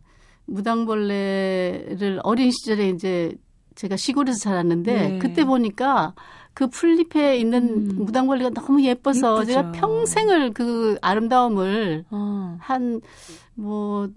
[0.46, 3.32] 무당벌레를 어린 시절에 이제
[3.74, 5.18] 제가 시골에서 자랐는데 네.
[5.18, 6.14] 그때 보니까
[6.54, 8.04] 그 풀잎에 있는 음.
[8.04, 9.46] 무당벌레가 너무 예뻐서 예쁘죠.
[9.46, 12.58] 제가 평생을 그 아름다움을 어.
[12.60, 14.12] 한뭐네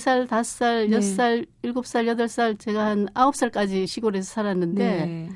[0.00, 0.96] 살, 다섯 살, 네.
[0.96, 5.28] 여섯 살, 일곱 살, 여덟 살 제가 한 아홉 살까지 시골에서 살았는데 네.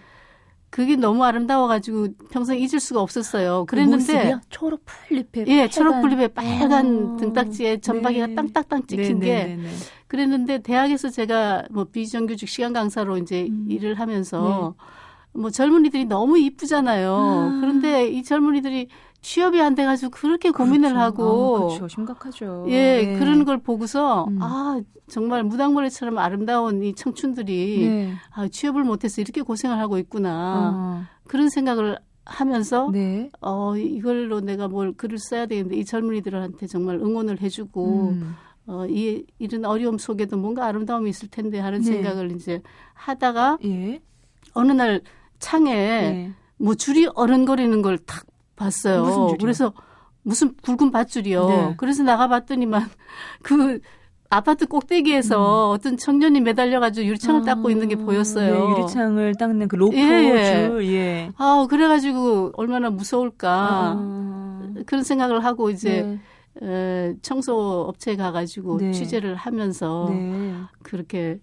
[0.73, 3.67] 그게 너무 아름다워가지고 평생 잊을 수가 없었어요.
[3.67, 4.41] 그랬는데 모습이요?
[4.49, 7.17] 초록 풀잎에 예, 초록 풀잎에 빨간 어.
[7.19, 8.35] 등딱지에 전박이가 네.
[8.35, 9.69] 땅땅땅 찍힌 네, 게 네, 네, 네.
[10.07, 13.67] 그랬는데 대학에서 제가 뭐 비정규직 시간 강사로 이제 음.
[13.69, 14.75] 일을 하면서
[15.35, 17.15] 뭐 젊은이들이 너무 이쁘잖아요.
[17.15, 17.59] 아.
[17.61, 18.89] 그런데 이 젊은이들이
[19.23, 21.01] 취업이 안 돼가지고 그렇게 고민을 그렇죠.
[21.01, 21.89] 하고 아, 그렇죠.
[21.89, 22.67] 심각하죠.
[22.69, 23.19] 예, 네.
[23.19, 24.39] 그런 걸 보고서 음.
[24.41, 28.13] 아 정말 무당벌레처럼 아름다운 이 청춘들이 네.
[28.35, 31.03] 아, 취업을 못해서 이렇게 고생을 하고 있구나 어.
[31.29, 33.31] 그런 생각을 하면서 네.
[33.41, 38.35] 어 이걸로 내가 뭘 글을 써야 되는데 이 젊은이들한테 정말 응원을 해주고 음.
[38.67, 41.85] 어, 이 이런 어려움 속에도 뭔가 아름다움이 있을 텐데 하는 네.
[41.87, 42.61] 생각을 이제
[42.95, 44.01] 하다가 예.
[44.55, 45.01] 어느 날
[45.43, 46.33] 창에 네.
[46.57, 48.25] 뭐 줄이 어른거리는 걸 탁
[48.57, 49.03] 봤어요.
[49.03, 49.37] 무슨 줄이요?
[49.41, 49.73] 그래서
[50.23, 51.49] 무슨 굵은 밧줄이요.
[51.49, 51.75] 네.
[51.77, 52.89] 그래서 나가봤더니만
[53.43, 53.81] 그
[54.31, 58.55] 아파트 꼭대기에서 어떤 청년이 매달려가지고 유리창을 닦고 있는 게 보였어요.
[58.55, 60.69] 네, 유리창을 닦는 그 로프 예, 예.
[60.69, 61.31] 줄, 예.
[61.37, 66.19] 아, 그래가지고 얼마나 무서울까 아, 그런 생각을 하고 이제
[66.61, 66.67] 네.
[66.67, 68.93] 에, 청소 업체에 가가지고 네.
[68.93, 70.55] 취재를 하면서 네.
[70.83, 71.39] 그렇게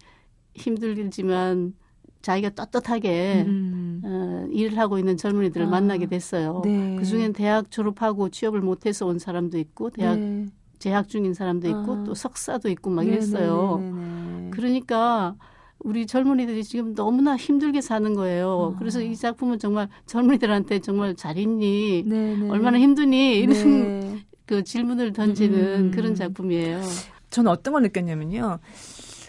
[0.56, 1.74] 힘들지만
[2.22, 4.02] 자기가 떳떳하게 음.
[4.04, 6.62] 어, 일을 하고 있는 젊은이들을 아, 만나게 됐어요.
[6.66, 6.96] 네.
[6.98, 10.46] 그 중엔 대학 졸업하고 취업을 못해서 온 사람도 있고 대학 네.
[10.80, 12.04] 재학 중인 사람도 있고 아.
[12.06, 13.78] 또 석사도 있고 막 네, 이랬어요.
[13.82, 14.50] 네, 네, 네, 네.
[14.52, 15.36] 그러니까
[15.80, 18.74] 우리 젊은이들이 지금 너무나 힘들게 사는 거예요.
[18.76, 18.80] 아.
[18.80, 22.04] 그래서 이 작품은 정말 젊은이들한테 정말 잘 있니?
[22.06, 22.50] 네, 네.
[22.50, 23.40] 얼마나 힘드니?
[23.40, 24.26] 이런 네.
[24.46, 25.92] 그 질문을 던지는 음.
[25.92, 26.82] 그런 작품이에요.
[27.30, 28.60] 저는 어떤 걸 느꼈냐면요.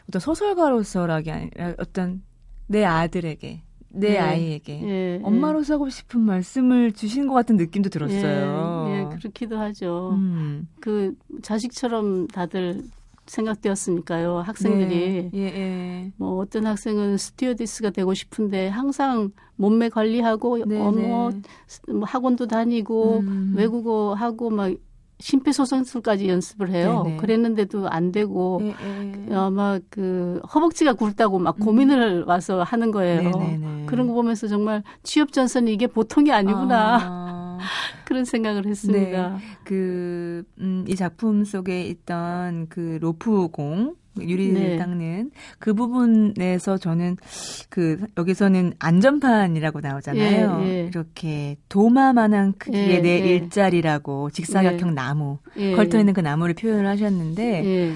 [0.09, 2.22] 어떤 소설가로서라기 아니라 어떤
[2.70, 4.18] 내 아들에게, 내 네.
[4.18, 8.87] 아이에게 예, 엄마로서 하고 싶은 말씀을 주신 것 같은 느낌도 들었어요.
[8.88, 10.11] 예, 예, 그렇기도 하죠.
[10.12, 10.68] 음.
[10.78, 12.85] 그 자식처럼 다들
[13.26, 14.38] 생각되었으니까요.
[14.38, 15.30] 학생들이 네.
[15.35, 16.12] 예, 예.
[16.16, 21.92] 뭐 어떤 학생은 스튜어디스가 되고 싶은데 항상 몸매 관리하고 네, 어머 네.
[21.92, 23.54] 뭐 학원도 다니고 음.
[23.56, 24.72] 외국어 하고 막
[25.20, 27.02] 심폐소생술까지 연습을 해요.
[27.04, 27.16] 네네.
[27.18, 28.74] 그랬는데도 안 되고 예,
[29.28, 29.35] 예.
[29.35, 33.20] 아마 그 허벅지가 굵다고 막 고민을 와서 하는 거예요.
[33.20, 33.30] 음.
[33.38, 33.87] 네네네.
[33.87, 37.59] 그런 거 보면서 정말 취업 전선이 이게 보통이 아니구나 아,
[38.04, 39.38] 그런 생각을 했습니다.
[39.64, 44.76] 그, 음, 이 작품 속에 있던 그 로프공, 유리를 네.
[44.76, 47.16] 닦는 그 부분에서 저는
[47.68, 50.60] 그, 여기서는 안전판이라고 나오잖아요.
[50.62, 50.86] 예, 예.
[50.86, 53.36] 이렇게 도마만한 크기의 예, 내 예.
[53.36, 55.72] 일자리라고 직사각형 나무, 예.
[55.72, 57.94] 걸터 있는 그 나무를 표현을 하셨는데, 예.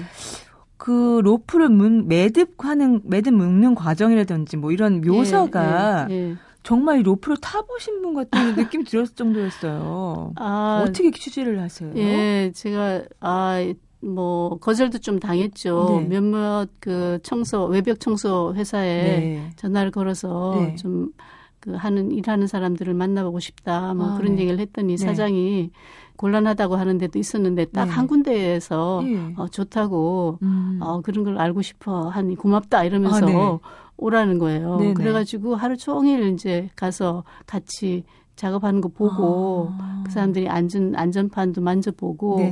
[0.77, 6.35] 그 로프를 문, 매듭하는, 매듭 묶는 과정이라든지 뭐 이런 묘사가 예, 예, 예.
[6.63, 10.33] 정말 이 로프를 타보신 분 같은 느낌이 들었을 정도였어요.
[10.35, 11.91] 아, 어떻게 취재를 하세요?
[11.95, 13.73] 예, 제가 아,
[14.05, 16.01] 뭐 거절도 좀 당했죠.
[16.01, 16.07] 네.
[16.07, 19.49] 몇몇 그 청소 외벽 청소 회사에 네.
[19.55, 20.75] 전화를 걸어서 네.
[20.75, 23.93] 좀그 하는 일하는 사람들을 만나보고 싶다.
[23.93, 24.43] 뭐 아, 그런 네.
[24.43, 25.05] 얘기를 했더니 네.
[25.05, 25.71] 사장이
[26.17, 27.91] 곤란하다고 하는 데도 있었는데 딱 네.
[27.91, 29.33] 한 군데에서 예.
[29.35, 30.79] 어, 좋다고 음.
[30.81, 33.59] 어, 그런 걸 알고 싶어 하니 고맙다 이러면서 아, 네.
[33.97, 34.93] 오라는 거예요.
[34.95, 38.03] 그래가지고 하루 종일 이제 가서 같이
[38.35, 40.03] 작업하는 거 보고 아.
[40.05, 42.51] 그 사람들이 안전 안전판도 만져보고.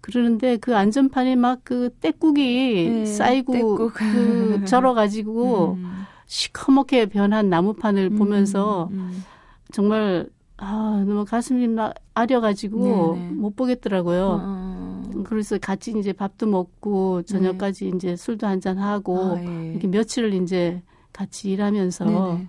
[0.00, 3.92] 그러는데 그 안전판에 막 그 떼국이 네, 쌓이고 떼국.
[3.94, 6.06] 그 절어가지고 음.
[6.26, 9.24] 시커멓게 변한 나무판을 보면서 음.
[9.72, 13.32] 정말 아 너무 가슴이 막 아려가지고 네네.
[13.32, 14.40] 못 보겠더라고요.
[14.42, 15.02] 어.
[15.24, 19.46] 그래서 같이 이제 밥도 먹고 저녁까지 이제 술도 한잔 하고 네.
[19.46, 19.70] 아, 예.
[19.72, 20.82] 이렇게 며칠을 이제
[21.12, 22.48] 같이 일하면서 네네.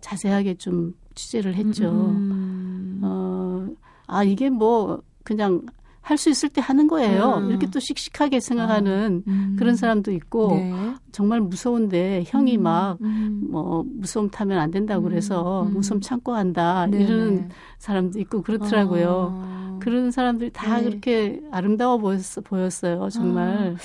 [0.00, 1.90] 자세하게 좀 취재를 했죠.
[1.90, 3.00] 음.
[3.02, 3.66] 어,
[4.06, 5.62] 아, 이게 뭐, 그냥
[6.02, 7.38] 할 수 있을 때 하는 거예요.
[7.38, 7.50] 음.
[7.50, 9.56] 이렇게 또 씩씩하게 생각하는 음.
[9.58, 10.94] 그런 사람도 있고, 네.
[11.12, 12.62] 정말 무서운데 형이 음.
[12.64, 13.46] 막, 음.
[13.50, 15.08] 뭐, 무서움 타면 안 된다고 음.
[15.10, 15.74] 그래서 음.
[15.74, 16.86] 무서움 참고 한다.
[16.86, 17.04] 네네.
[17.04, 19.30] 이러는 사람도 있고 그렇더라고요.
[19.32, 19.78] 아.
[19.80, 20.84] 그런 사람들이 다 네.
[20.84, 23.08] 그렇게 아름다워 보였어, 보였어요.
[23.10, 23.76] 정말.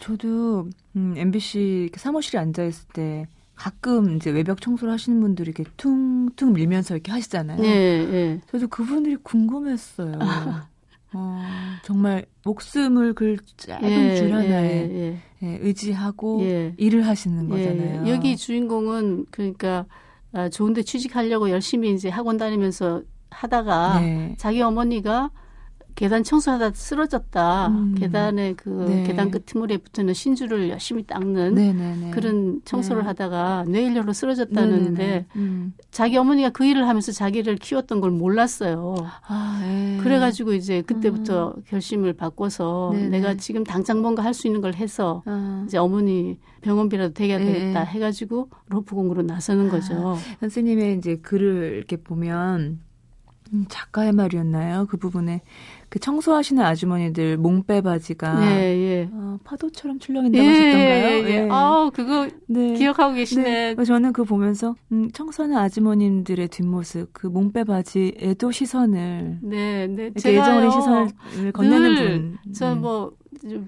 [0.00, 6.52] 저도 음, MBC 사무실에 앉아 있을 때 가끔 이제 외벽 청소를 하시는 분들이 이렇게 퉁퉁
[6.52, 7.62] 밀면서 이렇게 하시잖아요.
[7.64, 8.40] 예, 예.
[8.50, 10.18] 저도 그분들이 궁금했어요.
[11.14, 11.42] 어,
[11.82, 16.74] 정말 목숨을 그 짧은 예, 줄 하나에 예, 예, 의지하고 예.
[16.76, 18.08] 일을 하시는 예, 거잖아요.
[18.08, 19.86] 여기 주인공은 그러니까
[20.32, 24.34] 아, 좋은데 취직하려고 열심히 이제 학원 다니면서 하다가 네.
[24.38, 25.30] 자기 어머니가
[25.94, 27.68] 계단 청소하다 쓰러졌다.
[27.68, 27.94] 음.
[27.96, 29.04] 계단에 그 네.
[29.04, 32.10] 계단 끄트머리에 붙어있는 신주를 열심히 닦는 네네네.
[32.10, 33.06] 그런 청소를 네.
[33.06, 35.26] 하다가 뇌일료로 쓰러졌다는데 네네네.
[35.36, 35.74] 음.
[35.92, 38.96] 자기 어머니가 그 일을 하면서 자기를 키웠던 걸 몰랐어요.
[39.28, 39.98] 아, 예.
[40.02, 43.08] 그래가지고 이제 그때부터 결심을 바꿔서 네네.
[43.10, 47.44] 내가 지금 당장 뭔가 할 수 있는 걸 해서 아, 이제 어머니 병원비라도 대게 네.
[47.44, 50.16] 되겠다 해가지고 로프 공부로 나서는 거죠.
[50.40, 52.80] 선생님의 이제 글을 이렇게 보면
[53.52, 54.86] 음, 작가의 말이었나요?
[54.86, 55.42] 그 부분에
[55.94, 59.08] 그 청소하시는 아주머니들 몽빼 바지가 예, 예.
[59.12, 61.28] 어, 파도처럼 출렁인다고 하셨던가요?
[61.28, 61.48] 예.
[61.48, 62.74] 아우, 그거 네.
[62.74, 63.74] 기억하고 계시네.
[63.76, 63.84] 네.
[63.84, 70.10] 저는 그거 보면서 음, 청소하는 아주머님들의 뒷모습, 그 몽빼 바지에도 시선을 네, 네.
[70.16, 72.38] 애정어린 시선을 건네는 분.
[72.52, 72.80] 저 음.
[72.80, 73.12] 뭐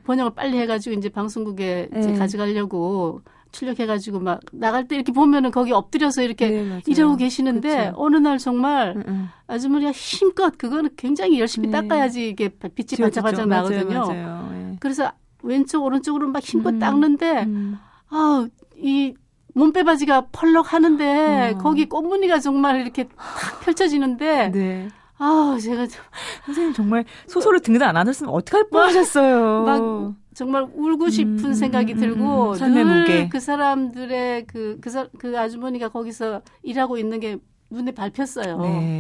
[0.03, 2.19] 번역을 빨리 해가지고 이제 방송국에 이제 네.
[2.19, 3.21] 가져가려고
[3.53, 6.81] 출력해가지고 막 나갈 때 이렇게 보면은 거기 엎드려서 이렇게 네, 맞아요.
[6.87, 7.95] 이러고 계시는데 그렇죠.
[7.97, 9.29] 어느 날 정말 응, 응.
[9.47, 11.81] 아주머니가 힘껏 그거는 굉장히 열심히 네.
[11.81, 12.99] 닦아야지 이게 빛이.
[13.01, 14.01] 반짝반짝 맞아요, 나거든요.
[14.07, 14.51] 맞아요.
[14.73, 14.77] 예.
[14.81, 15.11] 그래서
[15.43, 17.79] 왼쪽 오른쪽으로 막 힘껏 음, 닦는데 음.
[18.11, 19.15] 아, 이
[19.55, 21.59] 몸빼바지가 펄럭 하는데 어.
[21.59, 24.89] 거기 꽃무늬가 정말 이렇게 탁 펼쳐지는데 네.
[25.19, 26.03] 아 제가 좀
[26.45, 29.63] 선생님 정말 소설을 등단 안 하셨으면 어떡할 뻔하셨어요.
[29.63, 33.35] 막 정말 울고 싶은 음, 생각이 음, 들고 음, 삶의 무게.
[33.35, 37.39] 늘그 사람들의 그, 그, 사- 그 아주머니가 거기서 일하고 있는 게
[37.71, 38.59] 눈에 밟혔어요.
[38.61, 38.93] 네.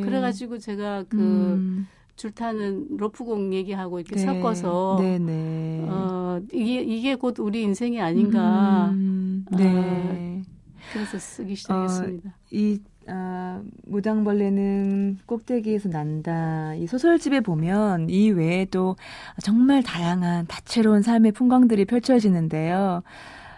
[0.00, 4.18] 그래가지고 제가 그 음, 줄타는 로프공 얘기하고 이렇게 네.
[4.18, 5.34] 섞어서 네 네.
[5.78, 8.98] 어, 이게, 이게 곧 우리 인생이 아닌가.
[8.98, 10.42] 음, 네.
[10.88, 12.38] 그래서 쓰기 시작했습니다.
[12.52, 16.74] 이 아, 무당벌레는 꼭대기에서 난다.
[16.74, 18.96] 이 소설집에 보면 이 외에도
[19.42, 23.02] 정말 다양한 다채로운 삶의 풍광들이 펼쳐지는데요.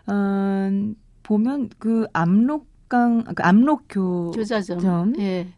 [0.07, 0.71] 어,
[1.23, 4.79] 보면 그 압록강, 그 압록교 교자점.
[4.79, 5.15] 점?
[5.19, 5.49] 예.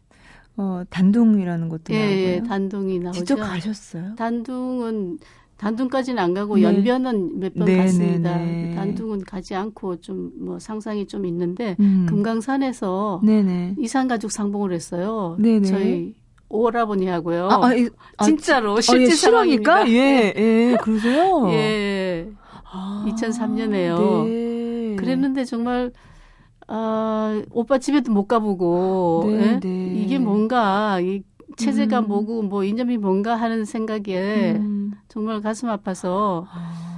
[0.57, 2.17] 어, 단둥이라는 것도 예, 나오고요.
[2.17, 3.19] 예, 단둥이 나오죠.
[3.19, 4.15] 직접 가셨어요?
[4.15, 5.19] 단둥은
[5.59, 6.63] 단둥까지는 안 가고 네.
[6.63, 8.37] 연변은 몇번 네, 갔습니다.
[8.37, 8.75] 네, 네.
[8.75, 12.05] 단둥은 가지 않고 좀 뭐 상상이 좀 있는데 음.
[12.09, 13.75] 금강산에서 네네.
[13.77, 15.35] 이산 가족 상봉을 했어요.
[15.39, 15.67] 네네.
[15.67, 16.15] 저희
[16.47, 17.49] 오라버니하고요.
[17.51, 19.89] 아, 아, 이- 아, 진짜로 아, 실제 예, 실화니까?
[19.91, 21.49] 예, 예, 그러세요?
[21.51, 22.29] 예.
[22.71, 24.23] 아, 2003 년에요.
[24.23, 24.95] 네.
[24.97, 25.91] 그랬는데 정말
[26.67, 29.59] 아, 오빠 집에도 못 가보고 네, 예?
[29.59, 29.93] 네.
[29.97, 31.21] 이게 뭔가 이
[31.57, 32.07] 체제가 음.
[32.07, 34.78] 뭐고 뭐 이념이 뭔가 하는 생각에 음.
[35.07, 36.89] 정말 가슴 아파서 아.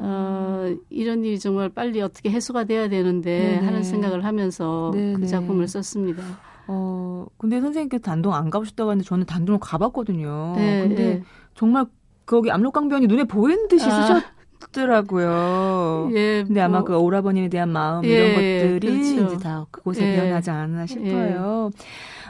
[0.00, 3.66] 어, 이런 일이 정말 빨리 어떻게 해소가 돼야 되는데 네네.
[3.66, 5.20] 하는 생각을 하면서 네네.
[5.20, 6.22] 그 작품을 썼습니다.
[6.66, 10.54] 어, 근데 선생님께서 단동 안 가보셨다고 하는데 저는 단동을 가봤거든요.
[10.56, 11.22] 네, 근데 네.
[11.54, 11.86] 정말
[12.26, 14.02] 거기 압록강변이 눈에 보이는 듯이 아.
[14.02, 14.24] 쓰셨
[14.72, 16.10] 더라고요.
[16.14, 19.34] 예, 근데 아마 뭐, 그 오라버님에 대한 마음 예, 이런 것들이 그렇죠.
[19.34, 20.16] 이제 다 그곳에 예.
[20.16, 21.70] 배어나지 않았나 싶어요.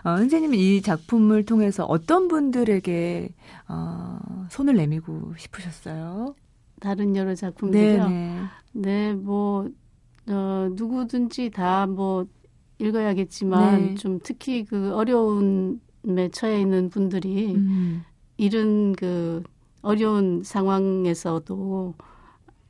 [0.04, 3.32] 어, 선생님은 이 작품을 통해서 어떤 분들에게
[3.68, 4.18] 어,
[4.50, 6.34] 손을 내밀고 싶으셨어요?
[6.80, 8.08] 다른 여러 작품들이요.
[8.08, 8.42] 네네.
[8.72, 9.68] 네, 뭐
[10.28, 12.26] 어, 누구든지 다 뭐
[12.78, 13.94] 읽어야겠지만 네.
[13.94, 18.02] 좀 특히 그 어려움에 처해 있는 분들이 음.
[18.36, 19.42] 이런 그
[19.82, 21.94] 어려운 상황에서도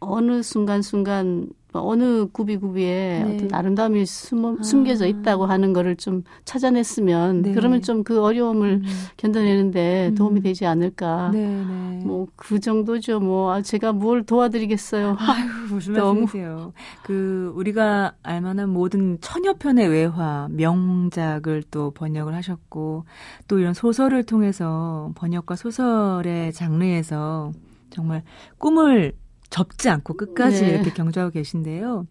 [0.00, 1.48] 어느 순간순간
[1.80, 3.34] 어느 구비구비에 네.
[3.34, 4.62] 어떤 아름다움이 숨어, 아.
[4.62, 7.52] 숨겨져 있다고 하는 거를 좀 찾아냈으면 네.
[7.52, 8.86] 그러면 좀 그 어려움을 음.
[9.16, 10.14] 견뎌내는데 음.
[10.16, 11.30] 도움이 되지 않을까.
[11.32, 12.02] 네네.
[12.04, 13.20] 뭐그 정도죠.
[13.20, 15.16] 뭐 아, 제가 뭘 도와드리겠어요.
[15.20, 16.72] 아유, 무슨 너무- 말씀이세요?
[17.04, 23.04] 그 우리가 알만한 모든 천여 편의 외화, 명작을 또 번역을 하셨고
[23.48, 27.52] 또 이런 소설을 통해서 번역과 소설의 장르에서
[27.90, 28.22] 정말
[28.58, 29.12] 꿈을
[29.52, 30.70] 접지 않고 끝까지 네.
[30.70, 32.06] 이렇게 경주하고 계신데요.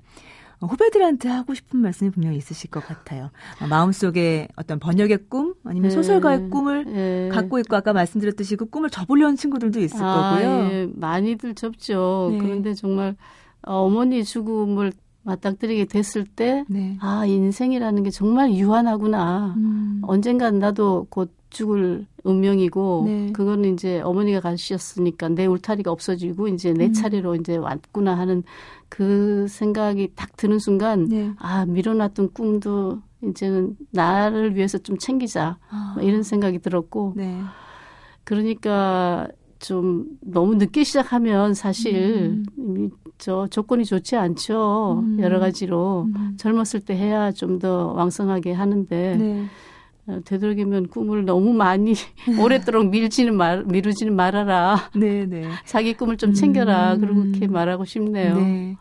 [0.61, 3.31] 어, 후배들한테 하고 싶은 말씀이 분명히 있으실 것 같아요.
[3.59, 5.95] 어, 마음속에 어떤 번역의 꿈 아니면 네.
[5.95, 7.29] 소설가의 꿈을 예.
[7.33, 10.69] 갖고 있고 아까 말씀드렸듯이 그 꿈을 접으려는 친구들도 있을 아, 거고요.
[10.71, 12.29] 예, 많이들 접죠.
[12.31, 12.37] 네.
[12.37, 13.15] 그런데 정말
[13.63, 16.97] 어, 어머니 죽음을 맞닥뜨리게 됐을 때, 네.
[16.99, 19.53] 아, 인생이라는 게 정말 유한하구나.
[19.57, 20.01] 음.
[20.03, 23.31] 언젠간 나도 곧 죽을 운명이고, 네.
[23.33, 26.93] 그거는 이제 어머니가 가셨으니까 내 울타리가 없어지고, 이제 내 음.
[26.93, 28.43] 차례로 이제 왔구나 하는
[28.89, 31.31] 그 생각이 딱 드는 순간, 네.
[31.37, 35.57] 아, 밀어놨던 꿈도 이제는 나를 위해서 좀 챙기자.
[35.69, 35.93] 아.
[35.95, 37.39] 뭐 이런 생각이 들었고, 네.
[38.23, 39.27] 그러니까
[39.59, 42.89] 좀 너무 늦게 시작하면 사실 음.
[43.17, 45.01] 저 조건이 좋지 않죠.
[45.03, 45.19] 음.
[45.19, 46.33] 여러 가지로 음.
[46.37, 49.41] 젊었을 때 해야 좀 더 왕성하게 하는데 네.
[49.43, 49.45] 어,
[50.25, 51.93] 되도록이면 꿈을 너무 많이
[52.39, 54.89] 오랫도록 밀지는 말 미루지는 말아라.
[54.95, 55.47] 네, 네.
[55.65, 56.95] 자기 꿈을 좀 챙겨라.
[56.95, 56.99] 음.
[57.01, 58.35] 그렇게 말하고 싶네요.
[58.35, 58.77] 네.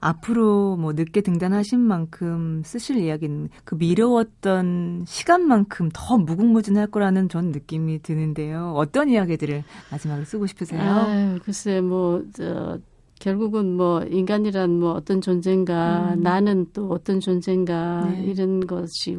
[0.00, 8.02] 앞으로 뭐 늦게 등단하신 만큼 쓰실 이야기는 그 미뤄왔던 시간만큼 더 무궁무진할 거라는 전 느낌이
[8.02, 8.72] 드는데요.
[8.74, 9.62] 어떤 이야기들을
[9.92, 10.80] 마지막으로 쓰고 싶으세요?
[10.80, 12.78] 아유, 글쎄 뭐 저,
[13.20, 16.22] 결국은 뭐 인간이란 뭐 어떤 존재인가, 음.
[16.22, 18.24] 나는 또 어떤 존재인가 네.
[18.24, 19.18] 이런 것이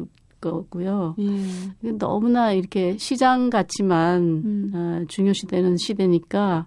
[0.50, 1.16] 거고요.
[1.18, 1.90] 예.
[1.92, 4.72] 너무나 이렇게 시장 같지만 음.
[4.74, 6.66] 어, 중요시되는 시대니까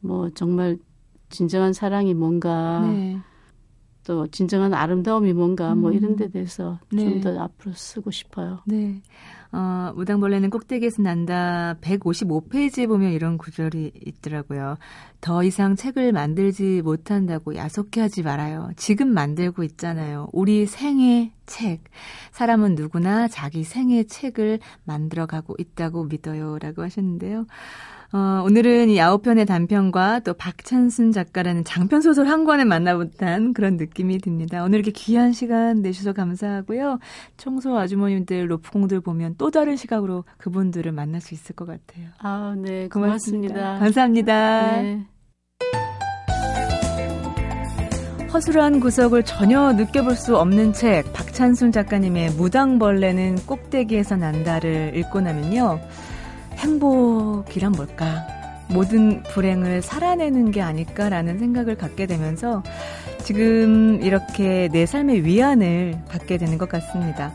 [0.00, 0.78] 뭐 정말
[1.30, 3.18] 진정한 사랑이 뭔가 네.
[4.04, 5.96] 또 진정한 아름다움이 뭔가 뭐 음.
[5.96, 7.04] 이런 데 대해서 네.
[7.04, 8.60] 좀더 앞으로 쓰고 싶어요.
[8.66, 9.02] 네.
[9.56, 14.78] 어, 무당벌레는 꼭대기에서 난다 155페이지에 보면 이런 구절이 있더라고요.
[15.20, 18.72] 더 이상 책을 만들지 못한다고 야속해하지 말아요.
[18.76, 20.28] 지금 만들고 있잖아요.
[20.32, 21.84] 우리 생애 책.
[22.32, 26.58] 사람은 누구나 자기 생애 책을 만들어가고 있다고 믿어요.
[26.58, 27.46] 라고 하셨는데요.
[28.12, 33.76] 어, 오늘은 이 아홉 편의 단편과 또 박찬순 작가라는 장편 소설 한 권을 만나본 그런
[33.76, 34.62] 느낌이 듭니다.
[34.62, 36.98] 오늘 이렇게 귀한 시간 내주셔서 감사하고요.
[37.36, 42.06] 청소 아주머님들, 로프공들 보면 또 다른 시각으로 그분들을 만날 수 있을 것 같아요.
[42.18, 43.54] 아, 네, 고맙습니다.
[43.54, 43.78] 고맙습니다.
[43.78, 44.82] 감사합니다.
[44.82, 45.06] 네.
[48.32, 55.78] 허술한 구석을 전혀 느껴볼 수 없는 책 박찬순 작가님의 무당벌레는 꼭대기에서 난다를 읽고 나면요.
[56.64, 58.26] 행복이란 뭘까?
[58.68, 62.62] 모든 불행을 살아내는 게 아닐까라는 생각을 갖게 되면서
[63.22, 67.32] 지금 이렇게 내 삶의 위안을 받게 되는 것 같습니다.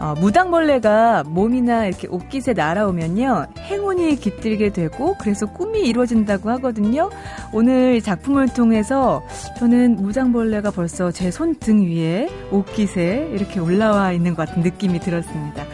[0.00, 3.46] 어, 무당벌레가 몸이나 이렇게 옷깃에 날아오면요.
[3.58, 7.08] 행운이 깃들게 되고 그래서 꿈이 이루어진다고 하거든요.
[7.52, 9.22] 오늘 작품을 통해서
[9.60, 15.64] 저는 무당벌레가 벌써 제 손등 위에 옷깃에 이렇게 올라와 있는 것 같은 느낌이 들었습니다.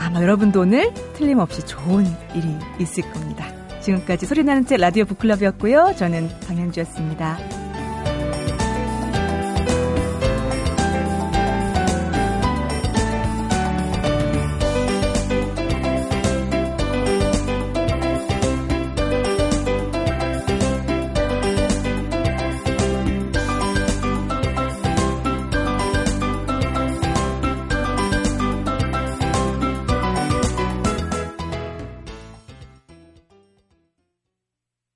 [0.00, 3.46] 아마 여러분도 오늘 틀림없이 좋은 일이 있을 겁니다.
[3.80, 5.94] 지금까지 소리나는 책 라디오 북클럽이었고요.
[5.96, 7.67] 저는 강현주였습니다.